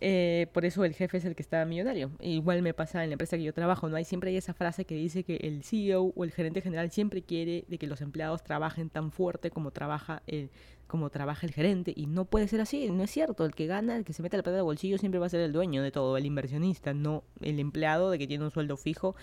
[0.00, 2.10] eh, por eso el jefe es el que está millonario.
[2.20, 3.96] Igual me pasa en la empresa que yo trabajo, ¿no?
[3.96, 7.22] Hay siempre hay esa frase que dice que el CEO o el gerente general siempre
[7.22, 10.50] quiere de que los empleados trabajen tan fuerte como trabaja el,
[10.86, 11.92] como el gerente.
[11.94, 13.44] Y no puede ser así, no es cierto.
[13.44, 15.40] El que gana, el que se mete la plata de bolsillo siempre va a ser
[15.40, 19.14] el dueño de todo, el inversionista, no el empleado de que tiene un sueldo fijo.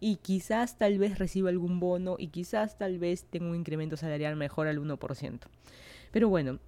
[0.00, 4.36] Y quizás tal vez reciba algún bono y quizás tal vez tenga un incremento salarial
[4.36, 5.40] mejor al 1%.
[6.10, 6.58] Pero bueno,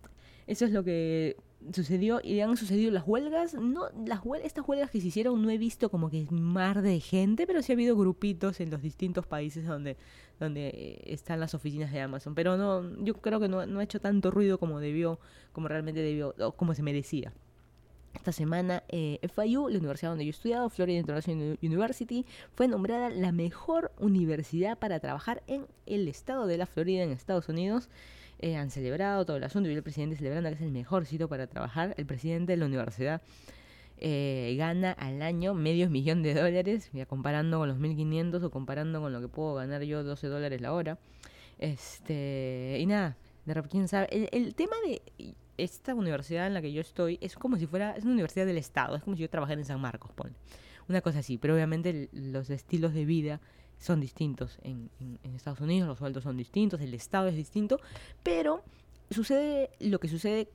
[0.47, 1.37] eso es lo que
[1.73, 3.55] sucedió y han sucedido las huelgas.
[3.55, 7.47] No, las estas huelgas que se hicieron no he visto como que mar de gente,
[7.47, 9.97] pero sí ha habido grupitos en los distintos países donde,
[10.39, 12.35] donde eh, están las oficinas de Amazon.
[12.35, 15.19] Pero no, yo creo que no, no ha hecho tanto ruido como debió,
[15.53, 17.33] como realmente debió, o como se merecía.
[18.15, 23.11] Esta semana eh, FIU, la universidad donde yo he estudiado, Florida International University, fue nombrada
[23.11, 27.91] la mejor universidad para trabajar en el estado de la Florida, en Estados Unidos.
[28.39, 31.29] Eh, han celebrado todo el asunto y el presidente celebrando que es el mejor sitio
[31.29, 31.95] para trabajar.
[31.97, 33.23] El presidente de la universidad
[33.99, 39.01] eh, gana al año medio millón de dólares, ya comparando con los 1500 o comparando
[39.01, 40.99] con lo que puedo ganar yo 12 dólares la hora.
[41.59, 44.29] Este, y nada, de repente, quién sabe.
[44.33, 48.05] El, tema de esta universidad en la que yo estoy es como si fuera, es
[48.05, 50.35] una universidad del Estado, es como si yo trabajara en San Marcos, pone.
[50.89, 53.41] Una cosa así, pero obviamente los estilos de vida
[53.79, 57.79] son distintos en, en, Estados Unidos, los sueldos son distintos, el Estado es distinto,
[58.23, 58.63] pero
[59.11, 60.49] sucede lo que sucede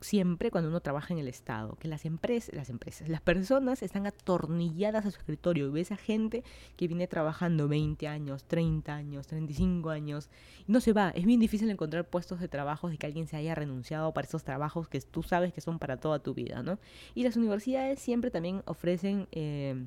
[0.00, 4.06] siempre cuando uno trabaja en el Estado, que las empresas, las empresas, las personas están
[4.06, 6.44] atornilladas a su escritorio y ves a gente
[6.76, 10.28] que viene trabajando 20 años, 30 años, 35 años
[10.66, 11.10] y no se va.
[11.10, 14.44] Es bien difícil encontrar puestos de trabajo de que alguien se haya renunciado para esos
[14.44, 16.78] trabajos que tú sabes que son para toda tu vida, ¿no?
[17.14, 19.26] Y las universidades siempre también ofrecen...
[19.32, 19.86] Eh,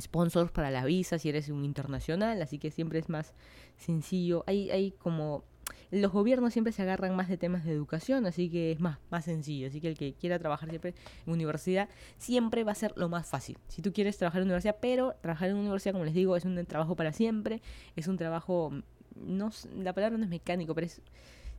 [0.00, 3.34] sponsors para la visa si eres un internacional, así que siempre es más
[3.76, 4.44] sencillo.
[4.46, 5.44] Hay, hay como
[5.90, 9.24] los gobiernos siempre se agarran más de temas de educación, así que es más, más
[9.24, 9.68] sencillo.
[9.68, 10.94] Así que el que quiera trabajar siempre
[11.26, 13.58] en universidad siempre va a ser lo más fácil.
[13.68, 16.64] Si tú quieres trabajar en universidad, pero trabajar en universidad, como les digo, es un
[16.66, 17.60] trabajo para siempre,
[17.96, 18.72] es un trabajo,
[19.14, 21.02] no, la palabra no es mecánico, pero es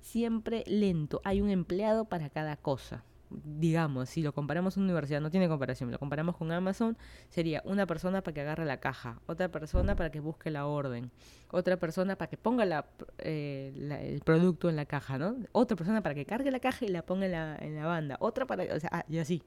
[0.01, 1.21] siempre lento.
[1.23, 3.03] Hay un empleado para cada cosa
[3.43, 6.97] digamos, si lo comparamos a una universidad, no tiene comparación, lo comparamos con Amazon,
[7.29, 11.11] sería una persona para que agarre la caja, otra persona para que busque la orden,
[11.51, 12.85] otra persona para que ponga la,
[13.19, 13.73] eh,
[14.13, 15.35] el producto en la caja, ¿no?
[15.51, 18.17] Otra persona para que cargue la caja y la ponga en la, en la banda,
[18.19, 19.43] otra para, o sea, ah, y así,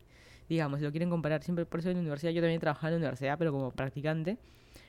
[0.48, 2.94] digamos, si lo quieren comparar, siempre por eso en la universidad, yo también trabajaba en
[2.94, 4.38] la universidad, pero como practicante,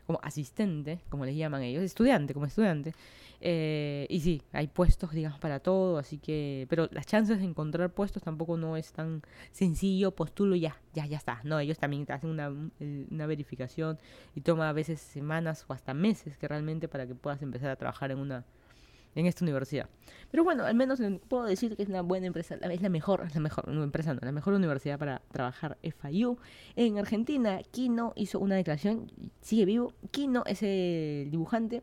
[0.07, 2.93] como asistente, como les llaman ellos, estudiante, como estudiante.
[3.39, 7.91] Eh, y sí, hay puestos, digamos, para todo, así que, pero las chances de encontrar
[7.91, 11.41] puestos tampoco no es tan sencillo, postulo ya, ya, ya está.
[11.43, 13.99] No, ellos también hacen una, una verificación
[14.33, 17.75] y toma a veces semanas o hasta meses que realmente para que puedas empezar a
[17.75, 18.45] trabajar en una
[19.17, 19.89] en esta universidad.
[20.29, 23.41] Pero bueno, al menos puedo decir que es una buena empresa, es la mejor, la
[23.41, 26.37] mejor, no, empresa no, la mejor universidad para trabajar FIU.
[26.75, 29.93] En Argentina, Kino hizo una declaración, sigue vivo.
[30.11, 31.81] Kino es el dibujante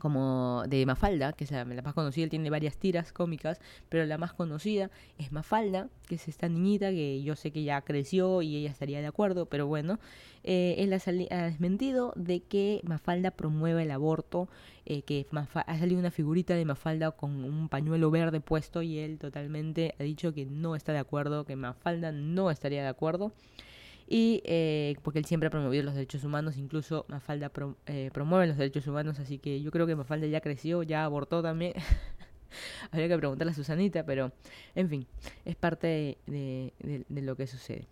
[0.00, 4.18] como de Mafalda, que es la, más conocida, él tiene varias tiras cómicas, pero la
[4.18, 8.56] más conocida es Mafalda, que es esta niñita que yo sé que ya creció y
[8.56, 10.00] ella estaría de acuerdo, pero bueno,
[10.42, 14.48] eh, él ha, desmentido de que Mafalda promueve el aborto,
[14.86, 19.18] eh, que ha salido una figurita de Mafalda con un pañuelo verde puesto y él
[19.18, 23.32] totalmente ha dicho que no está de acuerdo, que Mafalda no estaría de acuerdo
[24.12, 27.52] y eh, porque él siempre ha promovido los derechos humanos, incluso Mafalda
[27.86, 31.42] eh, promueve los derechos humanos, así que yo creo que Mafalda ya creció, ya abortó
[31.42, 31.74] también.
[32.90, 34.32] Habría que preguntarle a Susanita, pero
[34.74, 35.06] en fin,
[35.44, 36.72] es parte de,
[37.08, 37.86] lo que sucede.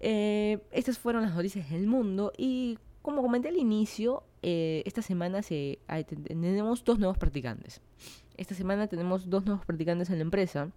[0.00, 5.78] Eh, estas fueron las noticias del mundo y como comenté al inicio, esta semana se,
[6.26, 7.80] tenemos dos nuevos practicantes.
[8.36, 10.72] Esta semana tenemos dos nuevos practicantes en la empresa.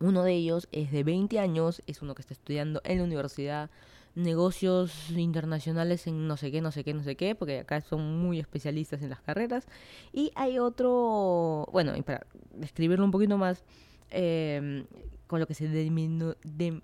[0.00, 3.70] Uno de ellos es de 20 años, es uno que está estudiando en la universidad
[4.14, 8.18] negocios internacionales en no sé qué, no sé qué, no sé qué, porque acá son
[8.18, 9.66] muy especialistas en las carreras.
[10.12, 13.64] Y hay otro, bueno, y para describirlo un poquito más,
[14.10, 14.86] em,
[15.26, 16.82] con lo que se de,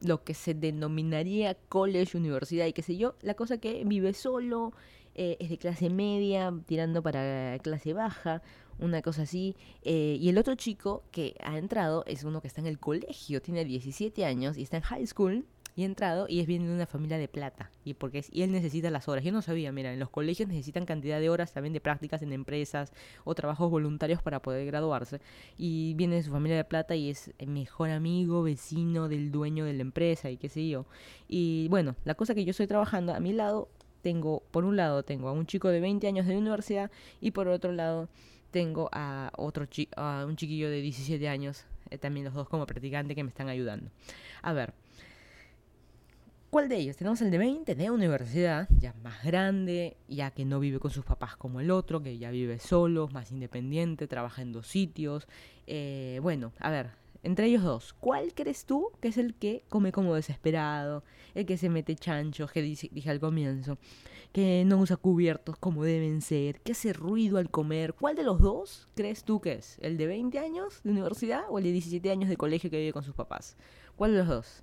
[0.00, 4.72] lo que se denominaría college, universidad y qué sé yo, la cosa que vive solo,
[5.14, 8.42] eh, es de clase media, tirando para clase baja,
[8.78, 9.56] una cosa así.
[9.82, 13.40] Eh, y el otro chico que ha entrado es uno que está en el colegio,
[13.42, 15.44] tiene 17 años y está en high school
[15.78, 18.50] y ha entrado y es bien de una familia de plata y porque y él
[18.50, 19.22] necesita las horas.
[19.22, 22.32] Yo no sabía, mira, en los colegios necesitan cantidad de horas también de prácticas en
[22.32, 25.20] empresas o trabajos voluntarios para poder graduarse
[25.56, 29.64] y viene de su familia de plata y es el mejor amigo, vecino del dueño
[29.64, 30.84] de la empresa y qué sé yo.
[31.28, 33.68] Y bueno, la cosa que yo estoy trabajando a mi lado
[34.02, 37.46] tengo, por un lado, tengo a un chico de 20 años de universidad y por
[37.46, 38.08] otro lado
[38.50, 43.14] tengo a otro a un chiquillo de 17 años, eh, también los dos como practicante
[43.14, 43.90] que me están ayudando.
[44.42, 44.74] A ver,
[46.50, 46.96] ¿cuál de ellos?
[46.96, 51.04] Tenemos el de 20 de universidad, ya más grande, ya que no vive con sus
[51.04, 55.26] papás como el otro, que ya vive solo, más independiente, trabaja en dos sitios.
[55.66, 56.90] Eh, bueno, a ver,
[57.22, 61.02] entre ellos dos, ¿cuál crees tú que es el que come como desesperado,
[61.34, 63.78] el que se mete chancho, que dije, al comienzo,
[64.32, 67.94] que no usa cubiertos como deben ser, que hace ruido al comer?
[67.94, 69.78] ¿Cuál de los dos crees tú que es?
[69.80, 72.92] ¿El de 20 años de universidad o el de 17 años de colegio que vive
[72.92, 73.56] con sus papás?
[73.96, 74.62] ¿Cuál de los dos?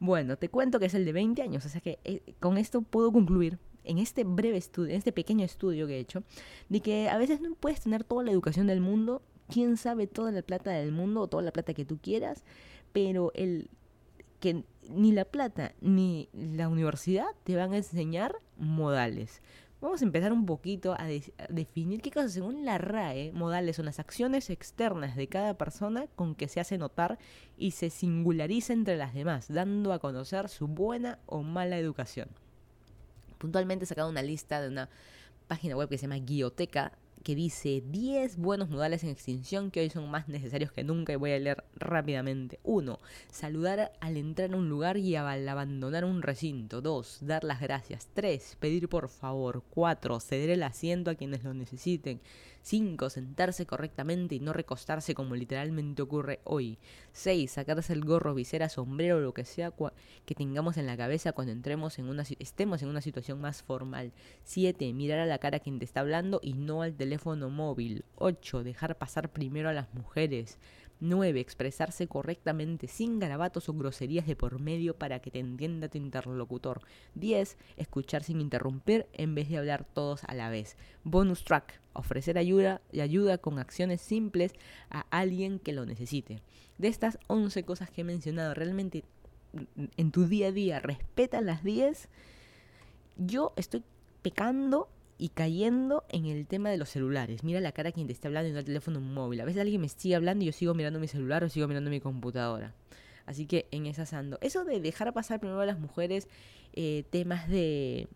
[0.00, 2.82] Bueno, te cuento que es el de 20 años, o sea que eh, con esto
[2.82, 6.22] puedo concluir en este breve estudio, en este pequeño estudio que he hecho,
[6.68, 10.32] de que a veces no puedes tener toda la educación del mundo quién sabe toda
[10.32, 12.44] la plata del mundo o toda la plata que tú quieras,
[12.92, 13.68] pero el
[14.40, 19.42] que ni la plata ni la universidad te van a enseñar modales.
[19.80, 21.06] Vamos a empezar un poquito a,
[21.50, 26.34] definir qué cosas, según la RAE, modales son las acciones externas de cada persona con
[26.34, 27.18] que se hace notar
[27.58, 32.28] y se singulariza entre las demás, dando a conocer su buena o mala educación.
[33.36, 34.88] Puntualmente he sacado una lista de una
[35.46, 39.90] página web que se llama Guioteca que dice 10 buenos modales en extinción que hoy
[39.90, 42.60] son más necesarios que nunca y voy a leer rápidamente.
[42.62, 43.00] 1.
[43.30, 46.80] Saludar al entrar a un lugar y al abandonar un recinto.
[46.80, 47.18] 2.
[47.22, 48.08] Dar las gracias.
[48.14, 48.56] 3.
[48.60, 49.62] Pedir por favor.
[49.70, 50.20] 4.
[50.20, 52.20] Ceder el asiento a quienes lo necesiten.
[52.66, 53.10] 5.
[53.10, 56.80] Sentarse correctamente y no recostarse como literalmente ocurre hoy.
[57.12, 57.48] 6.
[57.48, 59.72] Sacarse el gorro, visera, sombrero lo que sea
[60.24, 64.12] que tengamos en la cabeza cuando entremos en una, estemos en una situación más formal.
[64.42, 64.92] 7.
[64.94, 68.04] Mirar a la cara a quien te está hablando y no al teléfono móvil.
[68.16, 68.64] 8.
[68.64, 70.58] Dejar pasar primero a las mujeres.
[71.00, 71.40] 9.
[71.40, 76.80] Expresarse correctamente sin garabatos o groserías de por medio para que te entienda tu interlocutor.
[77.14, 77.56] 10.
[77.76, 80.76] Escuchar sin interrumpir en vez de hablar todos a la vez.
[81.04, 81.80] Bonus track.
[81.92, 84.52] Ofrecer ayuda y ayuda con acciones simples
[84.90, 86.42] a alguien que lo necesite.
[86.78, 89.04] De estas 11 cosas que he mencionado, realmente
[89.96, 92.08] en tu día a día, respeta las 10.
[93.16, 93.82] Yo estoy
[94.22, 97.42] pecando y cayendo en el tema de los celulares.
[97.42, 99.40] Mira la cara a quien te está hablando en el teléfono móvil.
[99.40, 101.90] A veces alguien me sigue hablando y yo sigo mirando mi celular o sigo mirando
[101.90, 102.74] mi computadora.
[103.24, 104.38] Así que en esa ando.
[104.40, 106.28] Eso de dejar pasar primero a las mujeres
[106.74, 108.08] eh, temas de,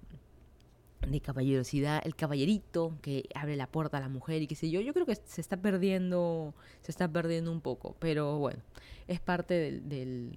[1.09, 4.81] de caballerosidad, el caballerito que abre la puerta a la mujer y qué sé yo,
[4.81, 8.61] yo creo que se está perdiendo, se está perdiendo un poco, pero bueno,
[9.09, 10.33] es parte del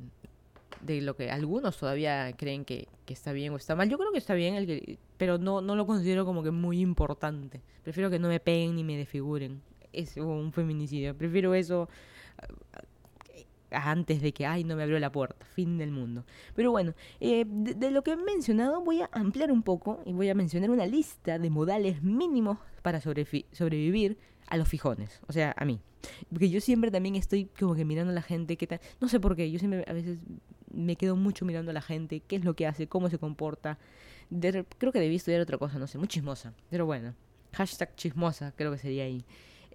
[0.81, 3.89] de lo que algunos todavía creen que, está bien o está mal.
[3.89, 6.79] Yo creo que está bien, el que, pero no, no lo considero como que muy
[6.79, 7.61] importante.
[7.83, 9.61] Prefiero que no me peguen ni me desfiguren.
[9.91, 11.15] Es un feminicidio.
[11.15, 11.87] Prefiero eso
[13.73, 16.25] antes de que, ay, no me abrió la puerta, fin del mundo.
[16.55, 20.29] Pero bueno, eh, de, lo que he mencionado voy a ampliar un poco y voy
[20.29, 25.65] a mencionar una lista de modales mínimos para sobrevivir a los fijones, o sea, a
[25.65, 25.79] mí.
[26.29, 29.19] Porque yo siempre también estoy como que mirando a la gente, qué tal, no sé
[29.19, 30.19] por qué, yo siempre a veces
[30.73, 33.77] me quedo mucho mirando a la gente, qué es lo que hace, cómo se comporta.
[34.29, 37.13] creo que debí estudiar otra cosa, no sé, muy chismosa, pero bueno,
[37.53, 39.23] hashtag chismosa creo que sería ahí.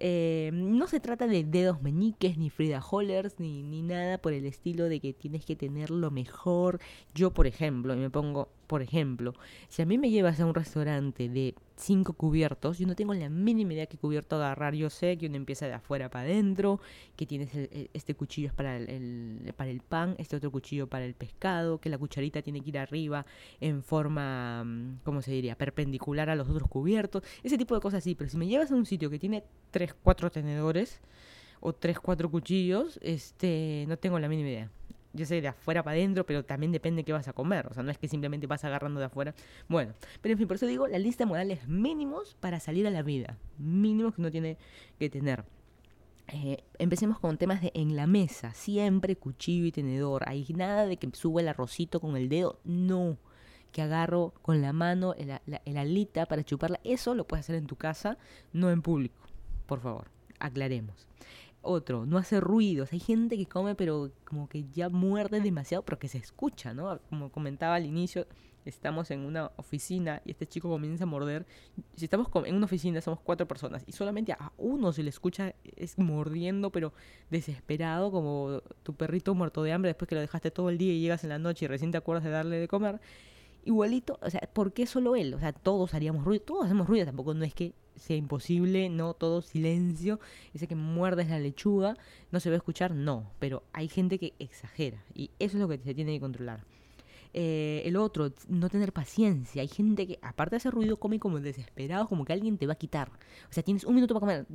[0.01, 4.45] Eh, no se trata de dedos meñiques, ni Frida Hollers, ni, ni nada por el
[4.45, 6.79] estilo de que tienes que tener lo mejor.
[7.13, 9.33] Yo, por ejemplo, y me pongo, por ejemplo,
[9.67, 13.27] si a mí me llevas a un restaurante de cinco cubiertos, yo no tengo la
[13.27, 14.75] mínima idea qué cubierto agarrar.
[14.75, 16.79] Yo sé que uno empieza de afuera para adentro,
[17.15, 17.49] que tienes
[17.93, 21.89] este cuchillo es para el, para el pan, este otro cuchillo para el pescado, que
[21.89, 23.25] la cucharita tiene que ir arriba
[23.59, 27.23] en forma, mm, ¿cómo se diría?, perpendicular a los otros cubiertos.
[27.41, 29.95] Ese tipo de cosas sí, pero si me llevas a un sitio que tiene tres,
[29.95, 31.01] cuatro tenedores
[31.59, 34.71] o tres, cuatro cuchillos, este, no tengo la mínima idea
[35.13, 37.67] yo sé, de afuera para adentro, pero también depende de qué vas a comer.
[37.67, 39.33] O sea, no es que simplemente vas agarrando de afuera.
[39.67, 42.91] Bueno, pero en fin, por eso digo, la lista de modales mínimos para salir a
[42.91, 43.37] la vida.
[43.57, 44.57] Mínimos que uno tiene
[44.99, 45.43] que tener.
[46.27, 48.53] Eh, empecemos con temas de en la mesa.
[48.53, 50.23] Siempre cuchillo y tenedor.
[50.27, 52.59] Hay nada de que suba el arrocito con el dedo.
[52.63, 53.17] No.
[53.71, 56.79] Que agarro con la mano el, el alita para chuparla.
[56.83, 58.17] Eso lo puedes hacer en tu casa,
[58.53, 59.21] no en público.
[59.65, 60.07] Por favor,
[60.39, 61.07] aclaremos.
[61.61, 62.93] Otro, no hace ruidos.
[62.93, 66.99] Hay gente que come, pero como que ya muerde demasiado, pero que se escucha, ¿no?
[67.09, 68.27] Como comentaba al inicio,
[68.65, 71.45] estamos en una oficina y este chico comienza a morder.
[71.95, 75.53] Si estamos en una oficina, somos cuatro personas y solamente a uno se le escucha
[75.75, 76.93] es mordiendo, pero
[77.29, 81.01] desesperado, como tu perrito muerto de hambre después que lo dejaste todo el día y
[81.01, 83.01] llegas en la noche y recién te acuerdas de darle de comer.
[83.69, 85.35] Igualito, o sea, ¿por qué solo él?
[85.35, 89.13] O sea, todos haríamos ruido, todos hacemos ruido, tampoco no es que sea imposible, no
[89.13, 90.19] todo silencio,
[90.55, 91.95] ese que muerdes la lechuga,
[92.31, 95.67] no se va a escuchar, no, pero hay gente que exagera y eso es lo
[95.67, 96.65] que se tiene que controlar.
[97.35, 99.61] Eh, el otro, no tener paciencia.
[99.61, 102.73] Hay gente que, aparte de hacer ruido, come como desesperado, como que alguien te va
[102.73, 103.11] a quitar.
[103.51, 104.47] O sea, tienes un minuto para comer,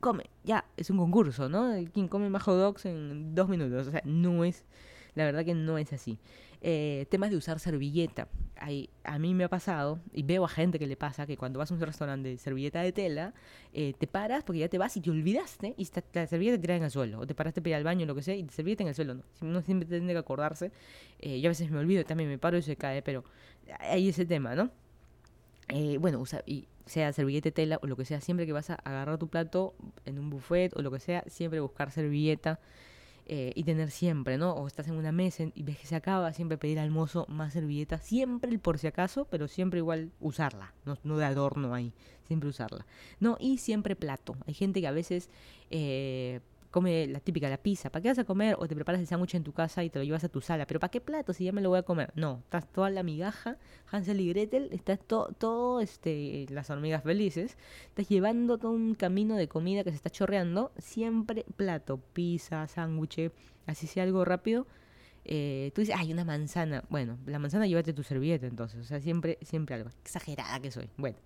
[0.00, 1.74] come, ya, es un concurso, ¿no?
[1.92, 3.86] Quien come más hot dogs en dos minutos.
[3.86, 4.64] O sea, no es,
[5.14, 6.18] la verdad que no es así.
[6.60, 8.28] Eh, temas de usar servilleta.
[8.56, 11.58] Hay, a mí me ha pasado, y veo a gente que le pasa, que cuando
[11.58, 13.34] vas a un restaurante de servilleta de tela,
[13.72, 16.76] eh, te paras porque ya te vas y te olvidaste y la servilleta te tira
[16.76, 17.20] en el suelo.
[17.20, 18.94] O te paraste para ir al baño lo que sea y te servilleta en el
[18.94, 19.14] suelo.
[19.14, 19.22] ¿no?
[19.42, 20.72] Uno siempre tiene que acordarse.
[21.20, 23.24] Eh, yo a veces me olvido, también me paro y se cae, pero
[23.78, 24.70] hay ese tema, ¿no?
[25.68, 28.74] Eh, bueno, usa, y sea servilleta tela o lo que sea, siempre que vas a
[28.76, 29.74] agarrar tu plato
[30.06, 32.58] en un buffet o lo que sea, siempre buscar servilleta
[33.30, 34.52] eh, y tener siempre, ¿no?
[34.52, 37.52] O estás en una mesa y ves que se acaba, siempre pedir al mozo más
[37.52, 41.92] servilleta, siempre el por si acaso, pero siempre igual usarla, no, no de adorno ahí,
[42.26, 42.86] siempre usarla.
[43.20, 44.34] No, y siempre plato.
[44.46, 45.28] Hay gente que a veces
[45.70, 47.90] eh, come la típica, la pizza.
[47.90, 48.56] ¿Para qué vas a comer?
[48.58, 50.66] O te preparas el sándwich en tu casa y te lo llevas a tu sala.
[50.66, 52.12] ¿Pero para qué plato si ya me lo voy a comer?
[52.14, 53.56] No, estás toda la migaja,
[53.90, 57.56] Hansel y Gretel, estás todo, este, las hormigas felices.
[57.88, 60.72] Estás llevando todo un camino de comida que se está chorreando.
[60.78, 63.30] Siempre plato, pizza, sándwich,
[63.66, 64.66] así sea algo rápido.
[65.24, 66.84] Eh, tú dices, hay una manzana.
[66.88, 68.80] Bueno, la manzana llévate tu servilleta entonces.
[68.80, 69.90] O sea, siempre, siempre algo.
[70.02, 70.90] Exagerada que soy.
[70.96, 71.18] Bueno,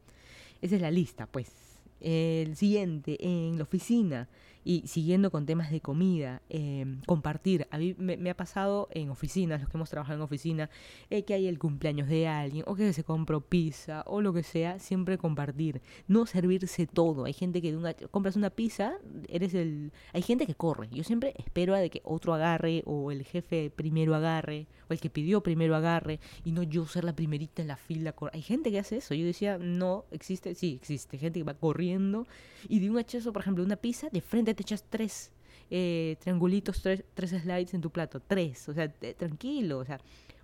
[0.60, 1.52] esa es la lista, pues.
[2.00, 4.28] El siguiente, en la oficina
[4.64, 7.66] y siguiendo con temas de comida, em, compartir.
[7.70, 10.70] A mí me, ha pasado en oficinas, los que hemos trabajado en oficina,
[11.10, 14.42] eh, que hay el cumpleaños de alguien, o que se compró pizza, o lo que
[14.42, 15.82] sea, siempre compartir.
[16.06, 17.24] No servirse todo.
[17.24, 18.94] Hay gente que de una, compras una pizza,
[19.28, 19.92] eres el...
[20.12, 20.88] Hay gente que corre.
[20.90, 25.00] Yo siempre espero a de que otro agarre, o el jefe primero agarre, o el
[25.00, 28.14] que pidió primero agarre, y no yo ser la primerita en la fila.
[28.32, 29.14] Hay gente que hace eso.
[29.14, 31.18] Yo decía, no, existe, sí, existe.
[31.18, 32.26] Gente que va corriendo,
[32.68, 35.32] y de un hachazo, por ejemplo, una pizza, de frente te echas tres
[35.74, 39.98] eh, triangulitos, tres, tres slides en tu plato, tres, o sea, tranquilo, o sea,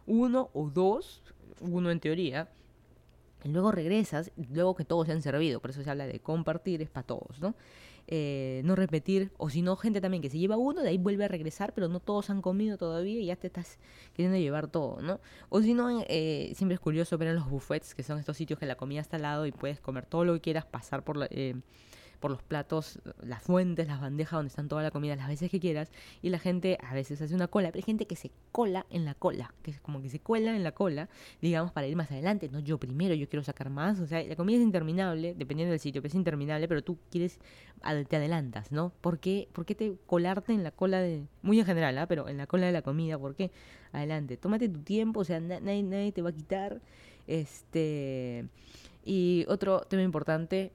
[0.07, 1.23] uno o dos,
[1.61, 2.49] uno en teoría,
[3.45, 6.89] luego regresas, luego que todos se han servido, por eso se habla de compartir, es
[6.89, 7.55] para todos, ¿no?
[8.11, 11.27] Eh, no repetir, o si no, gente también que se lleva uno, de ahí vuelve
[11.27, 13.77] a regresar, pero no todos han comido todavía y ya te estás
[14.15, 15.21] queriendo llevar todo, ¿no?
[15.51, 18.59] O si no, eh, siempre es curioso ver en los buffets, que son estos sitios
[18.59, 21.19] que la comida está al lado y puedes comer todo lo que quieras, pasar por
[21.19, 21.29] la,
[22.21, 25.61] por los platos, las fuentes, las bandejas donde están toda la comida las veces que
[25.61, 25.91] quieras
[26.23, 29.05] y la gente a veces hace una cola, pero hay gente que se cola en
[29.05, 31.09] la cola, que es como que se cuela en la cola,
[31.41, 34.37] digamos, para ir más adelante, no yo primero, yo quiero sacar más, o sea, la
[34.37, 37.39] comida es interminable, dependiendo del sitio, pero es interminable, pero tú quieres,
[38.09, 38.93] te adelantas, ¿no?
[39.01, 42.07] ¿Por qué, ¿Por qué te colarte en la cola de, muy en general, ¿ah?
[42.07, 43.51] pero en la cola de la comida, ¿por qué?
[43.93, 46.81] Adelante, tómate tu tiempo, o sea, nadie, nadie te va a quitar,
[47.27, 48.47] este...
[49.05, 50.71] Y otro tema importante,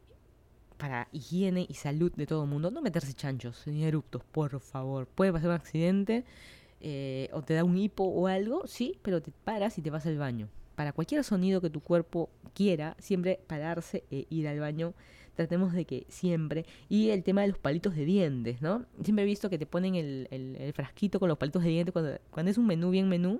[0.83, 5.07] para higiene y salud de todo el mundo, no meterse chanchos ni eruptos, por favor.
[5.07, 6.25] Puede pasar un accidente
[6.81, 10.05] eh, o te da un hipo o algo, sí, pero te paras y te vas
[10.07, 10.49] al baño.
[10.75, 14.93] Para cualquier sonido que tu cuerpo quiera, siempre pararse e ir al baño.
[15.37, 16.65] Tratemos de que siempre.
[16.89, 18.85] Y el tema de los palitos de dientes, ¿no?
[19.01, 22.19] Siempre he visto que te ponen el, el, frasquito con los palitos de dientes cuando,
[22.29, 23.39] cuando es un menú bien menú.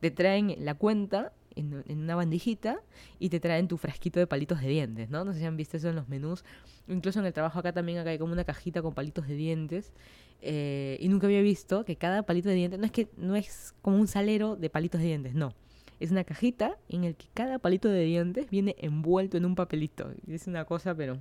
[0.00, 2.80] Te traen la cuenta en, una bandejita
[3.18, 5.24] y te traen tu frasquito de palitos de dientes, ¿no?
[5.24, 6.44] No sé si han visto eso en los menús.
[6.88, 9.92] Incluso en el trabajo acá también acá hay como una cajita con palitos de dientes.
[10.40, 13.74] Eh, y nunca había visto que cada palito de dientes, no es que no es
[13.82, 15.54] como un salero de palitos de dientes, no.
[16.00, 20.12] Es una cajita en el que cada palito de dientes viene envuelto en un papelito.
[20.28, 21.18] Es una cosa, pero,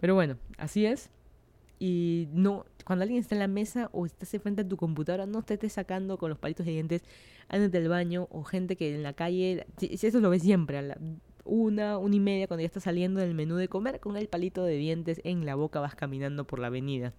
[0.00, 1.10] pero bueno, así es.
[1.78, 5.42] Y no, cuando alguien está en la mesa o estás frente a tu computadora, no
[5.42, 7.02] te estés sacando con los palitos de dientes
[7.48, 10.82] antes del baño o gente que en la calle, si, eso lo ves siempre, a
[10.82, 10.98] la
[11.44, 14.64] una, una y media cuando ya estás saliendo del menú de comer, con el palito
[14.64, 17.12] de dientes en la boca vas caminando por la avenida.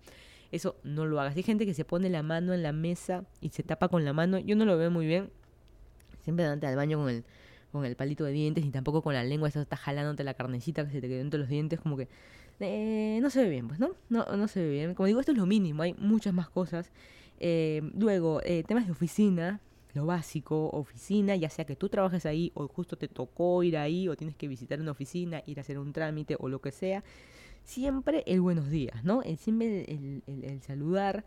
[0.52, 1.36] Eso no lo hagas.
[1.36, 4.14] Hay gente que se pone la mano en la mesa y se tapa con la
[4.14, 4.40] mano.
[4.40, 5.30] Yo no lo veo muy bien.
[6.22, 7.24] Siempre delante del baño con el,
[7.72, 9.50] con el palito de dientes y tampoco con la lengua.
[9.50, 11.80] Eso está jalándote la carnecita que se te quedó entre los dientes.
[11.80, 12.08] Como que
[12.60, 13.92] eh, no se ve bien, pues, ¿no?
[14.10, 14.26] ¿no?
[14.26, 14.94] No se ve bien.
[14.96, 15.84] Como digo, esto es lo mínimo.
[15.84, 16.92] Hay muchas más cosas.
[17.40, 19.62] Eh, luego, eh, temas de oficina
[19.96, 24.10] lo básico, oficina, ya sea que tú trabajes ahí o justo te tocó ir ahí
[24.10, 27.04] o tienes que visitar una oficina, ir a hacer un trámite o lo que sea,
[27.64, 29.24] siempre el buenos días, ¿no?
[29.24, 31.24] El, siempre el, saludar,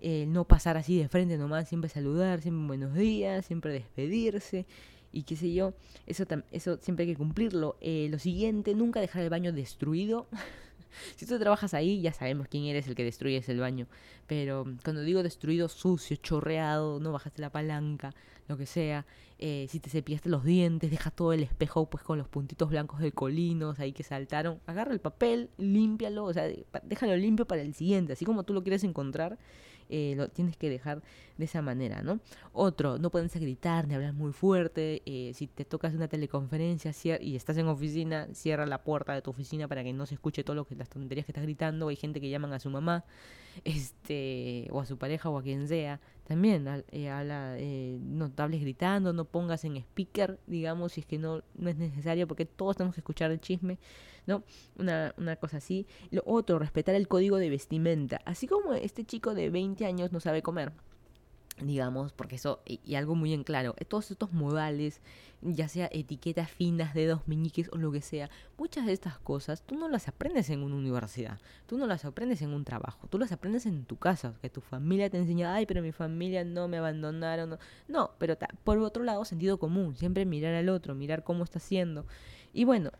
[0.00, 4.64] el no pasar así de frente nomás, siempre saludar, siempre buenos días, siempre despedirse
[5.14, 5.74] y qué sé yo,
[6.06, 7.76] eso, eso siempre hay que cumplirlo.
[7.80, 10.26] Eh, lo siguiente, nunca dejar el baño destruido.
[11.16, 13.86] si tú trabajas ahí, ya sabemos quién eres el que destruyes el baño.
[14.26, 18.12] Pero cuando digo destruido, sucio, chorreado, no bajaste la palanca,
[18.48, 19.06] lo que sea.
[19.38, 23.00] Eh, si te cepillaste los dientes, deja todo el espejo pues con los puntitos blancos
[23.00, 24.60] de colinos ahí que saltaron.
[24.66, 26.48] Agarra el papel, límpialo, o sea,
[26.82, 29.38] déjalo limpio para el siguiente, así como tú lo quieres encontrar.
[29.90, 31.02] Eh, lo tienes que dejar
[31.36, 32.20] de esa manera, ¿no?
[32.52, 35.02] Otro, no puedes gritar ni hablar muy fuerte.
[35.04, 39.30] Eh, si te tocas una teleconferencia y estás en oficina, cierra la puerta de tu
[39.30, 41.88] oficina para que no se escuche todo lo que las tonterías que estás gritando.
[41.88, 43.04] Hay gente que llaman a su mamá,
[43.64, 46.00] este, o a su pareja o a quien sea.
[46.24, 47.56] También eh, habla,
[48.00, 51.76] no te hables gritando, no pongas en speaker, digamos, si es que no, no es
[51.76, 53.78] necesario, porque todos tenemos que escuchar el chisme.
[54.26, 54.42] ¿no?
[54.78, 55.86] Una, una cosa así.
[56.10, 58.20] Lo otro, respetar el código de vestimenta.
[58.24, 60.72] Así como este chico de 20 años no sabe comer
[61.60, 65.00] digamos, porque eso, y, algo muy en claro, todos estos modales,
[65.42, 69.76] ya sea etiquetas finas, dedos meñiques o lo que sea, muchas de estas cosas tú
[69.76, 73.30] no las aprendes en una universidad, tú no las aprendes en un trabajo, tú las
[73.30, 76.78] aprendes en tu casa, que tu familia te enseña, ay, pero mi familia no me
[76.78, 81.44] abandonaron, no, no pero por otro lado, sentido común, siempre mirar al otro, mirar cómo
[81.44, 82.06] está haciendo,
[82.52, 82.90] y bueno,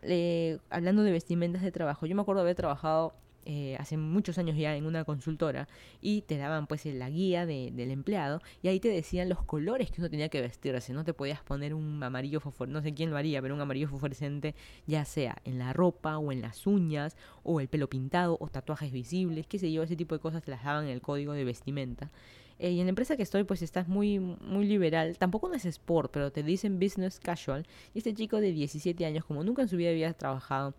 [0.69, 3.13] hablando de vestimentas de trabajo, yo me acuerdo haber trabajado
[3.45, 5.67] eh, hace muchos años ya en una consultora
[6.01, 10.01] y te daban pues la guía del empleado y ahí te decían los colores que
[10.01, 13.17] uno tenía que vestirse, no te podías poner un amarillo fosforescente, no sé quién lo
[13.17, 14.55] haría, pero un amarillo fosforescente
[14.87, 18.91] ya sea en la ropa o en las uñas o el pelo pintado o tatuajes
[18.91, 21.43] visibles, qué sé yo, ese tipo de cosas te las daban en el código de
[21.43, 22.11] vestimenta.
[22.57, 25.17] Eh, y en la empresa que estoy, pues estás muy, muy liberal.
[25.17, 27.65] Tampoco no es sport, pero te dicen business casual.
[27.93, 30.73] Y este chico de 17 años, como nunca en su vida había trabajado,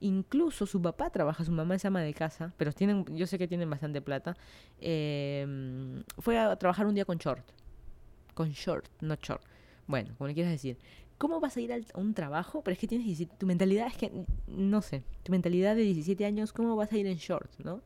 [0.00, 3.48] incluso su papá trabaja, su mamá es ama de casa, pero tienen, yo sé que
[3.48, 4.36] tienen bastante plata,
[4.80, 7.44] em, fue a trabajar un día con short.
[8.34, 9.42] Con short, no short.
[9.86, 10.78] Bueno, como le quieras decir.
[11.18, 12.62] ¿Cómo vas a ir a un trabajo?
[12.62, 16.52] Pero es que tienes tu mentalidad es que, no sé, tu mentalidad de 17 años,
[16.52, 17.80] ¿cómo vas a ir en short, no?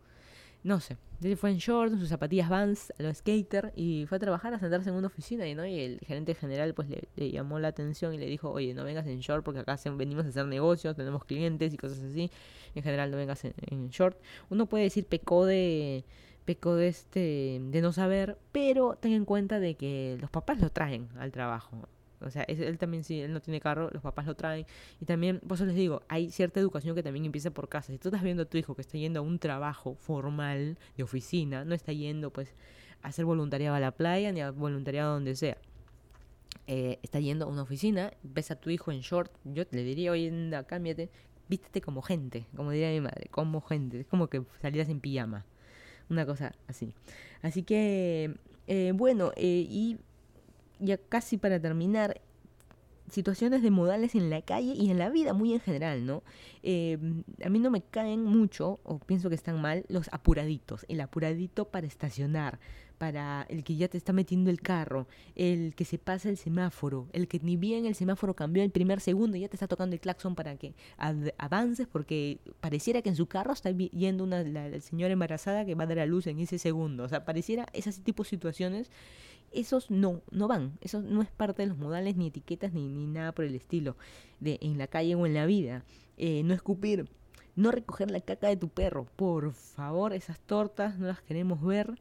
[0.63, 4.17] No sé, él fue en short, en sus zapatillas Vans, a los skater, y fue
[4.17, 5.67] a trabajar, a sentarse en una oficina, y, ¿no?
[5.67, 9.07] y el gerente general pues le, llamó la atención y le dijo, oye, no vengas
[9.07, 12.31] en short porque acá venimos a hacer negocios, tenemos clientes y cosas así,
[12.75, 14.19] en general no vengas en, short.
[14.49, 16.05] Uno puede decir pecó de
[16.45, 20.71] pecó de este de no saber, pero ten en cuenta de que los papás lo
[20.71, 21.89] traen al trabajo.
[22.21, 24.67] O sea, él también, si él no tiene carro, los papás lo traen.
[25.01, 27.93] Y también, por eso les digo, hay cierta educación que también empieza por casa.
[27.93, 31.03] Si tú estás viendo a tu hijo que está yendo a un trabajo formal de
[31.03, 32.55] oficina, no está yendo pues
[33.03, 35.57] a hacer voluntariado a la playa ni a voluntariado donde sea.
[36.67, 40.13] Eh, está yendo a una oficina, ves a tu hijo en short, yo le diría,
[40.13, 41.11] oye, anda, cámbiate,
[41.49, 45.45] vístete como gente, como diría mi madre, como gente, es como que salieras en pijama,
[46.09, 46.95] una cosa así.
[47.43, 48.37] Así que,
[48.69, 49.99] eh, bueno, eh, y
[50.81, 52.21] ya casi para terminar,
[53.11, 56.23] situaciones de modales en la calle y en la vida muy en general, ¿no?
[56.63, 56.97] Eh,
[57.45, 60.87] a mí no me caen mucho, o pienso que están mal, los apuraditos.
[60.89, 62.59] El apuradito para estacionar,
[62.99, 67.09] para el que ya te está metiendo el carro, el que se pasa el semáforo,
[67.15, 69.95] el que ni bien el semáforo cambió el primer segundo y ya te está tocando
[69.95, 70.75] el claxon para que
[71.39, 75.85] avances porque pareciera que en su carro está yendo una la, señora embarazada que va
[75.85, 77.05] a dar a luz en ese segundo.
[77.05, 78.91] O sea, pareciera esas tipo de situaciones
[79.53, 83.07] esos no, no van, eso no es parte de los modales ni etiquetas ni, ni
[83.07, 83.97] nada por el estilo,
[84.39, 85.85] de en la calle o en la vida.
[86.17, 87.09] Eh, no escupir,
[87.57, 91.99] no recoger la caca de tu perro, por favor, esas tortas no las queremos ver,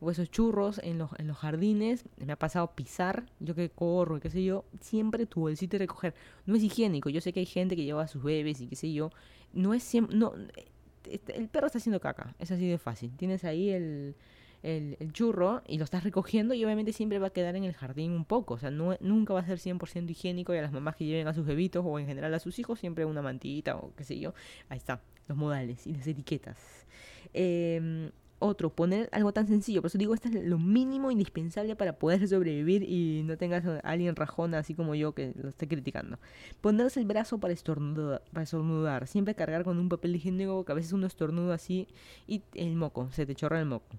[0.00, 4.18] o esos churros en los, en los jardines, me ha pasado pisar, yo que corro,
[4.18, 6.14] qué sé yo, siempre tu bolsito de recoger.
[6.44, 8.74] No es higiénico, yo sé que hay gente que lleva a sus bebés y qué
[8.74, 9.10] sé yo,
[9.52, 13.44] no es siempre, no, eh, el perro está haciendo caca, es así de fácil, tienes
[13.44, 14.16] ahí el
[14.62, 18.12] el, churro y lo estás recogiendo y obviamente siempre va a quedar en el jardín
[18.12, 18.54] un poco.
[18.54, 21.28] O sea, no, nunca va a ser 100% higiénico y a las mamás que lleven
[21.28, 24.18] a sus bebitos o en general a sus hijos siempre una mantita o qué sé
[24.18, 24.34] yo.
[24.68, 26.86] Ahí está, los modales y las etiquetas.
[27.32, 29.82] Em, otro, poner algo tan sencillo.
[29.82, 33.78] Por eso digo, esto es lo mínimo indispensable para poder sobrevivir y no tengas a
[33.80, 36.18] alguien rajona así como yo que lo esté criticando.
[36.60, 39.06] Ponerse el brazo para estornudar, para estornudar.
[39.06, 41.86] Siempre cargar con un papel higiénico que a veces uno estornuda así
[42.26, 43.96] y el moco, se te chorra el moco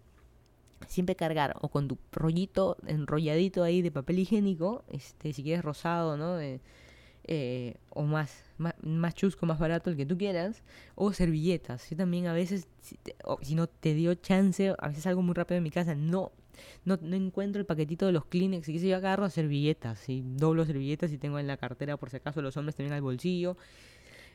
[0.87, 6.17] siempre cargar o con tu rollito enrolladito ahí de papel higiénico, este, si quieres rosado,
[6.17, 6.39] ¿no?
[7.25, 10.61] Eh, o más, más, chusco, más barato, el que tú quieras,
[10.95, 11.89] o servilletas.
[11.89, 12.99] Yo también a veces, si,
[13.41, 16.33] si no te dio chance, a veces algo muy rápido en mi casa, no,
[16.83, 20.21] no, no encuentro el paquetito de los Kleenex, y que se yo agarro servilletas, y
[20.21, 23.55] doblo servilletas y tengo en la cartera por si acaso los hombres también al bolsillo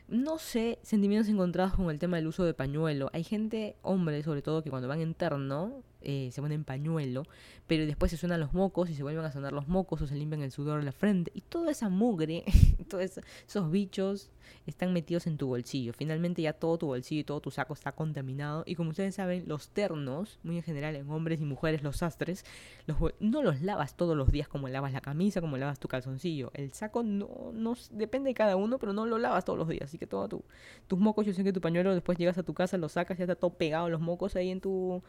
[0.08, 3.10] no sé, sentimientos encontrados con el tema del uso de pañuelo.
[3.12, 7.24] Hay gente, hombres sobre todo, que cuando van en terno eh, se ponen pañuelo,
[7.66, 10.14] pero después se suenan los mocos y se vuelven a sonar los mocos o se
[10.14, 11.32] limpian el sudor de la frente.
[11.34, 12.44] Y toda esa mugre,
[12.88, 14.30] todos esos bichos
[14.66, 15.92] están metidos en tu bolsillo.
[15.92, 18.62] Finalmente ya todo tu bolsillo y todo tu saco está contaminado.
[18.66, 22.44] Y como ustedes saben, los ternos, muy en general en hombres y mujeres, los sastres,
[22.86, 26.50] los, no los lavas todos los días como lavas la camisa, como lavas tu calzoncillo.
[26.54, 29.84] El saco no, no depende de cada uno, pero no lo lavas todos los días.
[29.84, 30.44] Así que todos tu,
[30.86, 33.24] tus mocos, yo sé que tu pañuelo después llegas a tu casa, lo sacas, ya
[33.24, 35.02] está todo pegado los mocos ahí en tu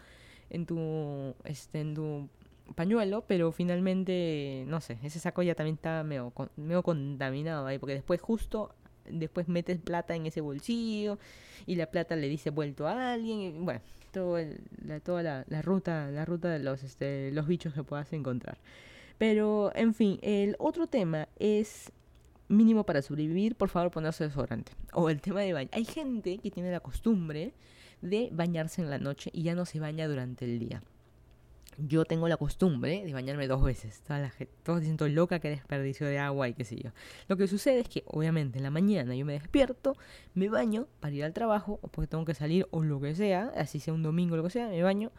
[0.50, 2.30] en tu, este, en tu
[2.76, 7.96] pañuelo, pero finalmente, no sé, ese saco ya también está medio, medio contaminado ahí, porque
[7.96, 8.74] después justo,
[9.10, 11.18] después metes plata en ese bolsillo
[11.66, 13.82] y la plata le dice vuelto a alguien, y, bueno,
[14.12, 14.38] todo
[14.86, 18.58] la, toda la, la, ruta, la ruta de los, este, los bichos que puedas encontrar.
[19.18, 21.92] Pero, en fin, el otro tema es
[22.48, 24.72] mínimo para sobrevivir, por favor ponerse desodorante.
[24.94, 25.70] O el tema de baño.
[25.74, 27.54] Hay gente que tiene la costumbre
[28.02, 30.84] de bañarse en la noche y ya no se baña durante el día.
[31.78, 34.02] Yo tengo la costumbre de bañarme dos veces.
[34.02, 36.92] Toda la gente, dicen loca que desperdicio de agua y qué sé yo.
[37.30, 39.96] Lo que sucede es que, obviamente, en la mañana yo me despierto,
[40.34, 43.54] me baño para ir al trabajo, o porque tengo que salir, o lo que sea,
[43.56, 45.12] así sea un domingo o lo que sea, me baño.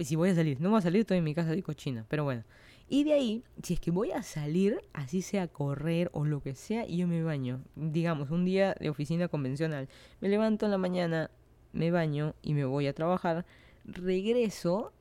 [0.00, 2.24] Si voy a salir, no voy a salir, estoy en mi casa de cochina, pero
[2.24, 2.44] bueno.
[2.88, 6.54] Y de ahí, si es que voy a salir, así sea correr o lo que
[6.54, 7.62] sea, y yo me baño.
[7.74, 9.88] Digamos, un día de oficina convencional.
[10.20, 11.30] Me levanto en la mañana,
[11.76, 13.44] me baño y me voy a trabajar,
[13.84, 14.92] regreso,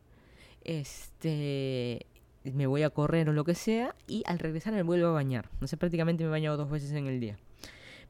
[0.64, 2.06] este,
[2.44, 5.50] me voy a correr o lo que sea y al regresar me vuelvo a bañar.
[5.62, 7.38] No sé, prácticamente me baño dos veces en el día.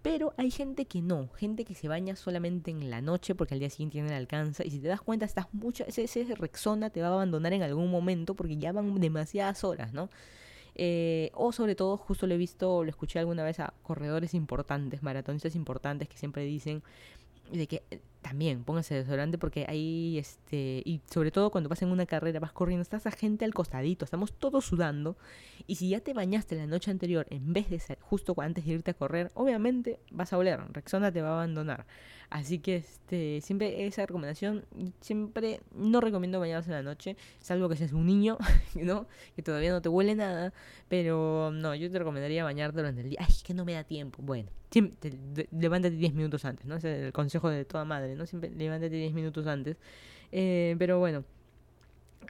[0.02, 3.60] Pero hay gente que no, gente que se baña solamente en la noche porque al
[3.60, 4.64] día siguiente tiene alcanza.
[4.64, 7.90] Y si te das cuenta, estás mucho, ese, Rexona te va a abandonar en algún
[7.90, 10.10] momento porque ya van demasiadas horas, ¿no?
[10.76, 15.02] Eh, o sobre todo, justo lo he visto, lo escuché alguna vez a corredores importantes,
[15.02, 16.84] maratonistas importantes que siempre dicen
[17.52, 17.84] de que
[18.26, 22.52] también póngase desodorante porque ahí, este, y sobre todo cuando vas en una carrera, vas
[22.52, 25.16] corriendo, estás a gente al costadito, estamos todos sudando,
[25.68, 28.74] y si ya te bañaste la noche anterior en vez de ser justo antes de
[28.74, 31.86] irte a correr, obviamente vas a oler, Rexona te va a abandonar.
[32.32, 34.66] Así que este, siempre esa recomendación,
[35.02, 38.40] siempre no recomiendo bañarse en la noche, salvo que seas un niño,
[38.76, 39.08] ¿no?
[39.36, 40.52] Que todavía no te huele nada,
[40.90, 43.20] pero no, yo te recomendaría bañarte durante el día.
[43.22, 44.24] Ay, que no me da tiempo.
[44.24, 44.50] Bueno,
[45.52, 46.76] levántate 10 minutos antes, ¿no?
[46.76, 48.26] Ese es el consejo de toda madre, ¿no?
[48.26, 49.78] Siempre levántate 10 minutos antes.
[50.32, 51.24] Eh, pero bueno,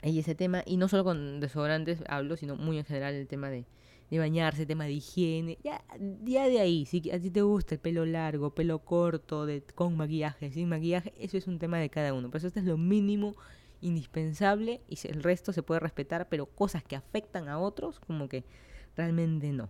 [0.04, 3.50] hay ese tema, y no solo con desodorantes hablo, sino muy en general el tema
[3.50, 3.66] de
[4.10, 5.84] de bañarse, tema de higiene, ya,
[6.24, 10.52] ya de ahí, si a ti te gusta el pelo largo, pelo corto, con maquillaje,
[10.52, 12.30] sin maquillaje, eso es un tema de cada uno.
[12.30, 13.36] Por eso esto es lo mínimo
[13.82, 18.44] indispensable y el resto se puede respetar, pero cosas que afectan a otros, como que
[18.96, 19.70] realmente no.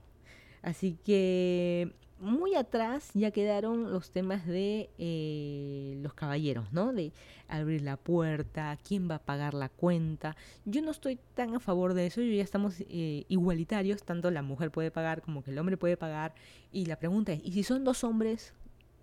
[0.61, 6.93] Así que muy atrás ya quedaron los temas de eh, los caballeros, ¿no?
[6.93, 7.11] De
[7.47, 10.35] abrir la puerta, quién va a pagar la cuenta.
[10.65, 14.41] Yo no estoy tan a favor de eso, yo ya estamos eh, igualitarios, tanto la
[14.41, 16.33] mujer puede pagar como que el hombre puede pagar.
[16.71, 18.53] Y la pregunta es, ¿y si son dos hombres,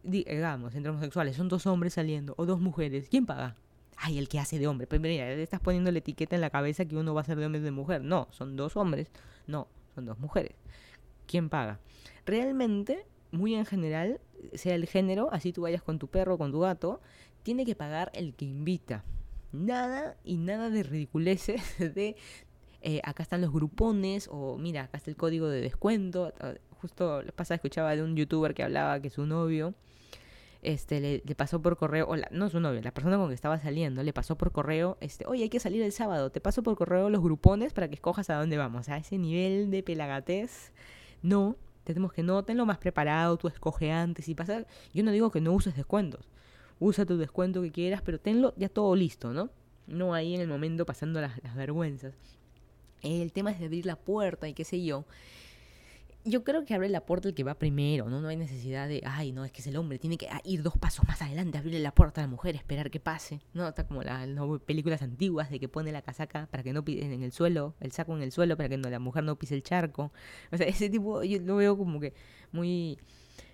[0.02, 3.56] digamos, entre homosexuales, son dos hombres saliendo o dos mujeres, ¿quién paga?
[3.96, 4.86] Ay, el que hace de hombre.
[4.86, 7.38] Pues mira, le estás poniendo la etiqueta en la cabeza que uno va a ser
[7.38, 8.02] de hombre y de mujer.
[8.02, 9.08] No, son dos hombres.
[9.46, 10.56] No, son dos mujeres.
[11.26, 11.80] ¿Quién paga?
[12.26, 14.20] Realmente, muy en general,
[14.54, 17.00] sea el género, así tú vayas con tu perro con tu gato,
[17.42, 19.04] tiene que pagar el que invita.
[19.52, 22.16] Nada y nada de ridiculeces de
[22.80, 26.32] eh, acá están los grupones o mira, acá está el código de descuento.
[26.80, 29.74] Justo la pasada escuchaba de un youtuber que hablaba que su novio
[30.62, 34.02] este, le, pasó por correo, o no su novio, la persona con que estaba saliendo,
[34.02, 37.10] le pasó por correo, este, oye, hay que salir el sábado, te paso por correo
[37.10, 38.88] los grupones para que escojas a dónde vamos.
[38.88, 40.72] A ese nivel de pelagatez,
[41.22, 44.64] no, tenemos que no, tenlo más preparado, tú escoge antes y pasa.
[44.92, 46.28] Yo no digo que no uses descuentos,
[46.78, 49.50] usa tu descuento que quieras, pero tenlo ya todo listo, ¿no?
[49.86, 52.14] No ahí en el momento pasando las, las vergüenzas.
[53.02, 55.04] El tema es de abrir la puerta y qué sé yo
[56.24, 58.20] yo creo que abre la puerta el que va primero, ¿no?
[58.20, 60.76] No hay necesidad de, ay, no, es que es el hombre, tiene que ir dos
[60.78, 63.66] pasos más adelante, abrirle la puerta a la mujer, esperar que pase, ¿no?
[63.66, 64.28] Está como las
[64.64, 67.92] películas antiguas de que pone la casaca para que no pise en el suelo, el
[67.92, 70.12] saco en el suelo para que no, la mujer no pise el charco.
[70.52, 72.14] O sea, ese tipo yo lo veo como que
[72.52, 72.98] muy,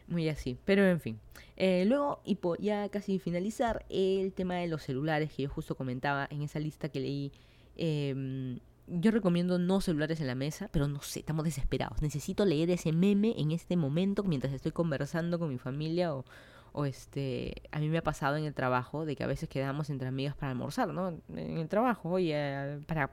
[0.06, 0.58] muy así.
[0.64, 1.20] Pero en fin.
[1.56, 6.28] Eh, luego, y ya casi finalizar, el tema de los celulares que yo justo comentaba
[6.30, 7.32] en esa lista que leí.
[7.76, 8.58] Eh,
[8.90, 12.02] yo recomiendo no celulares en la mesa, pero no sé, estamos desesperados.
[12.02, 16.24] Necesito leer ese meme en este momento mientras estoy conversando con mi familia o,
[16.72, 19.90] o este, a mí me ha pasado en el trabajo de que a veces quedamos
[19.90, 21.20] entre amigas para almorzar, ¿no?
[21.34, 23.10] En el trabajo, oye, para,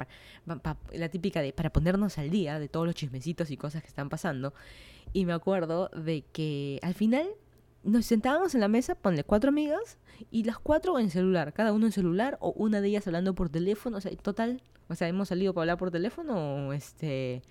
[0.93, 4.09] la típica de para ponernos al día de todos los chismecitos y cosas que están
[4.09, 4.53] pasando.
[5.13, 7.27] Y me acuerdo de que al final
[7.83, 9.97] nos sentábamos en la mesa, ponle cuatro amigas
[10.31, 13.49] y las cuatro en celular, cada uno en celular o una de ellas hablando por
[13.49, 17.41] teléfono, o sea, total o sea, hemos salido para hablar por teléfono este,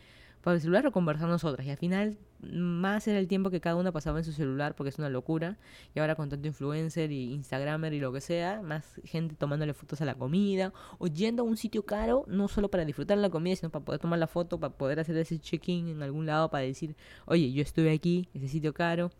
[0.44, 1.66] por el celular o conversar nosotras.
[1.66, 4.90] Y al final, más era el tiempo que cada una pasaba en su celular porque
[4.90, 5.56] es una locura.
[5.94, 10.02] Y ahora con tanto influencer y Instagramer y lo que sea, más gente tomándole fotos
[10.02, 13.56] a la comida o yendo a un sitio caro, no solo para disfrutar la comida,
[13.56, 16.64] sino para poder tomar la foto, para poder hacer ese check-in en algún lado, para
[16.64, 19.10] decir, oye, yo estuve aquí, ese sitio caro.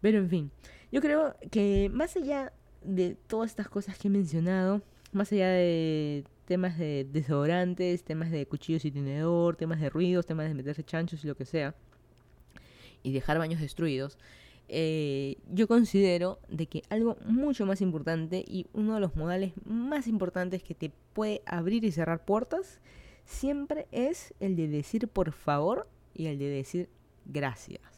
[0.00, 0.50] Pero en fin,
[0.90, 2.52] yo creo que más allá
[2.82, 4.80] de todas estas cosas que he mencionado,
[5.12, 10.48] más allá de temas de desodorantes, temas de cuchillos y tenedor, temas de ruidos, temas
[10.48, 11.74] de meterse chanchos y lo que sea,
[13.02, 14.18] y dejar baños destruidos,
[14.68, 20.06] eh, yo considero de que algo mucho más importante y uno de los modales más
[20.06, 22.80] importantes que te puede abrir y cerrar puertas
[23.26, 26.88] siempre es el de decir por favor y el de decir
[27.26, 27.93] gracias.